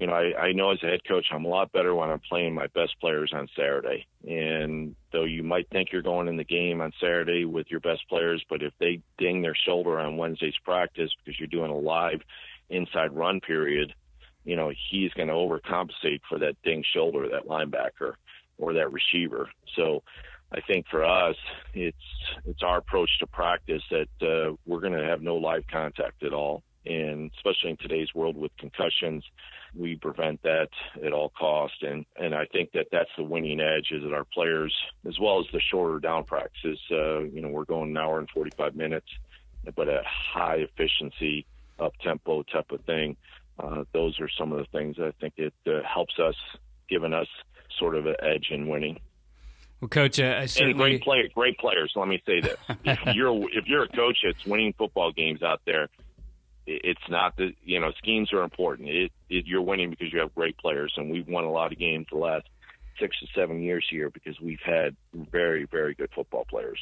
you 0.00 0.06
know, 0.06 0.14
I, 0.14 0.46
I 0.46 0.52
know 0.52 0.70
as 0.72 0.82
a 0.82 0.86
head 0.86 1.00
coach, 1.06 1.26
I'm 1.32 1.44
a 1.44 1.48
lot 1.48 1.72
better 1.72 1.94
when 1.94 2.10
I'm 2.10 2.20
playing 2.28 2.54
my 2.54 2.66
best 2.68 2.98
players 3.00 3.32
on 3.34 3.48
Saturday. 3.56 4.06
And 4.26 4.96
though 5.12 5.24
you 5.24 5.42
might 5.42 5.68
think 5.70 5.92
you're 5.92 6.02
going 6.02 6.28
in 6.28 6.36
the 6.36 6.44
game 6.44 6.80
on 6.80 6.92
Saturday 7.00 7.44
with 7.44 7.68
your 7.70 7.80
best 7.80 8.08
players, 8.08 8.44
but 8.50 8.62
if 8.62 8.72
they 8.80 9.00
ding 9.18 9.42
their 9.42 9.54
shoulder 9.54 10.00
on 10.00 10.16
Wednesday's 10.16 10.58
practice 10.64 11.10
because 11.18 11.38
you're 11.38 11.46
doing 11.46 11.70
a 11.70 11.76
live 11.76 12.20
inside 12.68 13.14
run 13.14 13.40
period, 13.40 13.94
you 14.44 14.56
know, 14.56 14.72
he's 14.90 15.12
going 15.12 15.28
to 15.28 15.34
overcompensate 15.34 16.20
for 16.28 16.38
that 16.40 16.56
ding 16.64 16.84
shoulder, 16.92 17.28
that 17.28 17.46
linebacker 17.46 18.14
or 18.58 18.72
that 18.72 18.92
receiver. 18.92 19.48
So 19.76 20.02
I 20.52 20.60
think 20.60 20.86
for 20.90 21.04
us, 21.04 21.36
it's 21.74 21.96
it's 22.44 22.62
our 22.62 22.78
approach 22.78 23.10
to 23.20 23.26
practice 23.26 23.82
that 23.90 24.08
uh, 24.20 24.56
we're 24.66 24.80
going 24.80 24.92
to 24.92 25.04
have 25.04 25.22
no 25.22 25.36
live 25.36 25.64
contact 25.70 26.22
at 26.22 26.34
all, 26.34 26.62
and 26.84 27.30
especially 27.36 27.70
in 27.70 27.76
today's 27.78 28.14
world 28.14 28.36
with 28.36 28.50
concussions, 28.58 29.24
we 29.74 29.96
prevent 29.96 30.42
that 30.42 30.68
at 31.04 31.12
all 31.12 31.30
cost. 31.30 31.82
And, 31.82 32.04
and 32.16 32.34
I 32.34 32.46
think 32.46 32.72
that 32.72 32.88
that's 32.92 33.10
the 33.16 33.24
winning 33.24 33.60
edge 33.60 33.88
is 33.90 34.02
that 34.02 34.12
our 34.12 34.24
players, 34.24 34.74
as 35.06 35.18
well 35.18 35.40
as 35.40 35.46
the 35.52 35.60
shorter 35.60 35.98
down 35.98 36.24
practices, 36.24 36.78
uh, 36.90 37.20
you 37.20 37.40
know, 37.40 37.48
we're 37.48 37.64
going 37.64 37.90
an 37.90 37.96
hour 37.96 38.18
and 38.18 38.28
45 38.30 38.74
minutes, 38.76 39.08
but 39.74 39.88
at 39.88 40.04
high 40.04 40.56
efficiency, 40.56 41.46
up 41.78 41.94
tempo 42.02 42.42
type 42.42 42.70
of 42.70 42.80
thing. 42.82 43.16
Uh, 43.58 43.84
those 43.92 44.18
are 44.20 44.28
some 44.38 44.52
of 44.52 44.58
the 44.58 44.66
things 44.76 44.96
I 44.98 45.12
think 45.20 45.34
it 45.36 45.54
uh, 45.66 45.82
helps 45.86 46.18
us, 46.18 46.34
giving 46.88 47.12
us 47.12 47.28
sort 47.78 47.96
of 47.96 48.06
an 48.06 48.16
edge 48.20 48.48
in 48.50 48.68
winning. 48.68 48.98
Well, 49.80 49.88
coach, 49.88 50.20
uh, 50.20 50.36
I 50.38 50.46
certainly... 50.46 50.70
and 50.70 50.78
great 50.78 51.02
player, 51.02 51.28
great 51.34 51.58
players. 51.58 51.92
Let 51.96 52.08
me 52.08 52.22
say 52.24 52.40
this: 52.40 52.56
if 52.84 53.14
you're 53.14 53.34
if 53.50 53.66
you're 53.66 53.82
a 53.82 53.88
coach 53.88 54.18
that's 54.24 54.46
winning 54.46 54.74
football 54.78 55.12
games 55.12 55.42
out 55.42 55.60
there, 55.66 55.88
it's 56.66 57.08
not 57.08 57.36
that 57.36 57.52
you 57.64 57.80
know 57.80 57.92
schemes 57.98 58.32
are 58.32 58.42
important. 58.42 58.88
It, 58.88 59.12
it, 59.28 59.46
you're 59.46 59.62
winning 59.62 59.90
because 59.90 60.12
you 60.12 60.20
have 60.20 60.34
great 60.34 60.56
players, 60.58 60.92
and 60.96 61.10
we've 61.10 61.28
won 61.28 61.44
a 61.44 61.50
lot 61.50 61.72
of 61.72 61.78
games 61.78 62.06
the 62.10 62.18
last 62.18 62.48
six 62.98 63.18
to 63.20 63.26
seven 63.34 63.62
years 63.62 63.86
here 63.90 64.10
because 64.10 64.40
we've 64.40 64.60
had 64.64 64.96
very 65.14 65.64
very 65.64 65.94
good 65.94 66.10
football 66.14 66.44
players. 66.48 66.78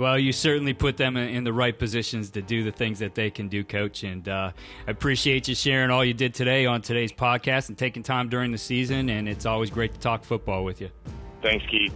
Well, 0.00 0.18
you 0.18 0.32
certainly 0.32 0.72
put 0.72 0.96
them 0.96 1.18
in 1.18 1.44
the 1.44 1.52
right 1.52 1.78
positions 1.78 2.30
to 2.30 2.40
do 2.40 2.64
the 2.64 2.72
things 2.72 3.00
that 3.00 3.14
they 3.14 3.30
can 3.30 3.48
do, 3.48 3.62
Coach. 3.62 4.02
And 4.02 4.26
uh, 4.26 4.52
I 4.86 4.90
appreciate 4.90 5.46
you 5.46 5.54
sharing 5.54 5.90
all 5.90 6.02
you 6.02 6.14
did 6.14 6.32
today 6.32 6.64
on 6.64 6.80
today's 6.80 7.12
podcast 7.12 7.68
and 7.68 7.76
taking 7.76 8.02
time 8.02 8.30
during 8.30 8.50
the 8.50 8.56
season. 8.56 9.10
And 9.10 9.28
it's 9.28 9.44
always 9.44 9.68
great 9.68 9.92
to 9.92 10.00
talk 10.00 10.24
football 10.24 10.64
with 10.64 10.80
you. 10.80 10.88
Thanks, 11.42 11.66
Keith. 11.70 11.92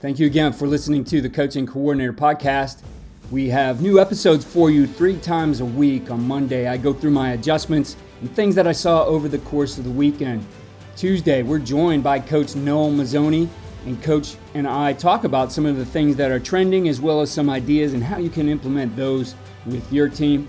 Thank 0.00 0.18
you 0.18 0.24
again 0.24 0.54
for 0.54 0.66
listening 0.66 1.04
to 1.04 1.20
the 1.20 1.28
Coaching 1.28 1.66
Coordinator 1.66 2.14
Podcast. 2.14 2.82
We 3.30 3.48
have 3.48 3.80
new 3.80 4.00
episodes 4.00 4.44
for 4.44 4.70
you 4.70 4.86
three 4.86 5.16
times 5.16 5.60
a 5.60 5.64
week. 5.64 6.10
On 6.10 6.28
Monday, 6.28 6.68
I 6.68 6.76
go 6.76 6.92
through 6.92 7.12
my 7.12 7.30
adjustments 7.30 7.96
and 8.20 8.30
things 8.30 8.54
that 8.54 8.66
I 8.66 8.72
saw 8.72 9.04
over 9.04 9.28
the 9.28 9.38
course 9.38 9.78
of 9.78 9.84
the 9.84 9.90
weekend. 9.90 10.44
Tuesday, 10.94 11.42
we're 11.42 11.58
joined 11.58 12.04
by 12.04 12.20
Coach 12.20 12.54
Noel 12.54 12.90
Mazzone 12.90 13.48
and 13.86 14.02
Coach 14.02 14.36
and 14.52 14.68
I 14.68 14.92
talk 14.92 15.24
about 15.24 15.50
some 15.50 15.64
of 15.64 15.78
the 15.78 15.86
things 15.86 16.16
that 16.16 16.30
are 16.30 16.38
trending 16.38 16.86
as 16.86 17.00
well 17.00 17.22
as 17.22 17.30
some 17.30 17.48
ideas 17.48 17.94
and 17.94 18.04
how 18.04 18.18
you 18.18 18.28
can 18.28 18.46
implement 18.46 18.94
those 18.94 19.34
with 19.64 19.90
your 19.90 20.10
team. 20.10 20.46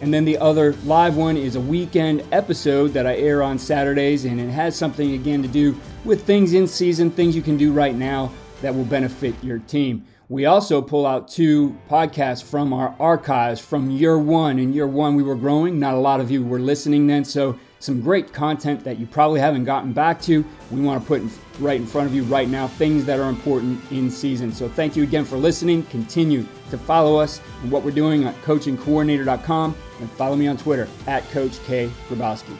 And 0.00 0.12
then 0.12 0.24
the 0.24 0.38
other 0.38 0.72
live 0.84 1.14
one 1.14 1.36
is 1.36 1.56
a 1.56 1.60
weekend 1.60 2.24
episode 2.32 2.88
that 2.94 3.06
I 3.06 3.16
air 3.16 3.42
on 3.42 3.58
Saturdays, 3.58 4.24
and 4.24 4.40
it 4.40 4.48
has 4.48 4.76
something 4.76 5.12
again 5.12 5.42
to 5.42 5.48
do 5.48 5.78
with 6.04 6.24
things 6.24 6.54
in 6.54 6.66
season, 6.66 7.10
things 7.10 7.36
you 7.36 7.42
can 7.42 7.58
do 7.58 7.72
right 7.72 7.94
now 7.94 8.32
that 8.62 8.74
will 8.74 8.84
benefit 8.84 9.34
your 9.42 9.58
team. 9.60 10.04
We 10.30 10.44
also 10.44 10.82
pull 10.82 11.06
out 11.06 11.28
two 11.28 11.74
podcasts 11.88 12.42
from 12.44 12.74
our 12.74 12.94
archives 13.00 13.60
from 13.60 13.90
year 13.90 14.18
one. 14.18 14.58
In 14.58 14.74
year 14.74 14.86
one, 14.86 15.14
we 15.14 15.22
were 15.22 15.34
growing. 15.34 15.78
Not 15.78 15.94
a 15.94 15.98
lot 15.98 16.20
of 16.20 16.30
you 16.30 16.44
were 16.44 16.58
listening 16.58 17.06
then, 17.06 17.24
so 17.24 17.58
some 17.78 18.02
great 18.02 18.30
content 18.30 18.84
that 18.84 18.98
you 18.98 19.06
probably 19.06 19.40
haven't 19.40 19.64
gotten 19.64 19.94
back 19.94 20.20
to. 20.22 20.44
We 20.70 20.82
want 20.82 21.00
to 21.02 21.08
put 21.08 21.22
right 21.60 21.80
in 21.80 21.86
front 21.86 22.08
of 22.08 22.14
you 22.14 22.24
right 22.24 22.48
now 22.48 22.68
things 22.68 23.06
that 23.06 23.18
are 23.18 23.30
important 23.30 23.80
in 23.90 24.10
season. 24.10 24.52
So 24.52 24.68
thank 24.68 24.96
you 24.96 25.02
again 25.02 25.24
for 25.24 25.38
listening. 25.38 25.84
Continue 25.84 26.46
to 26.70 26.76
follow 26.76 27.18
us 27.18 27.40
and 27.62 27.72
what 27.72 27.82
we're 27.82 27.90
doing 27.90 28.24
at 28.24 28.34
coachingcoordinator.com 28.42 29.74
and 30.00 30.10
follow 30.10 30.36
me 30.36 30.46
on 30.46 30.58
Twitter 30.58 30.88
at 31.06 31.26
Coach 31.30 31.58
K. 31.64 31.90
Grabowski. 32.10 32.54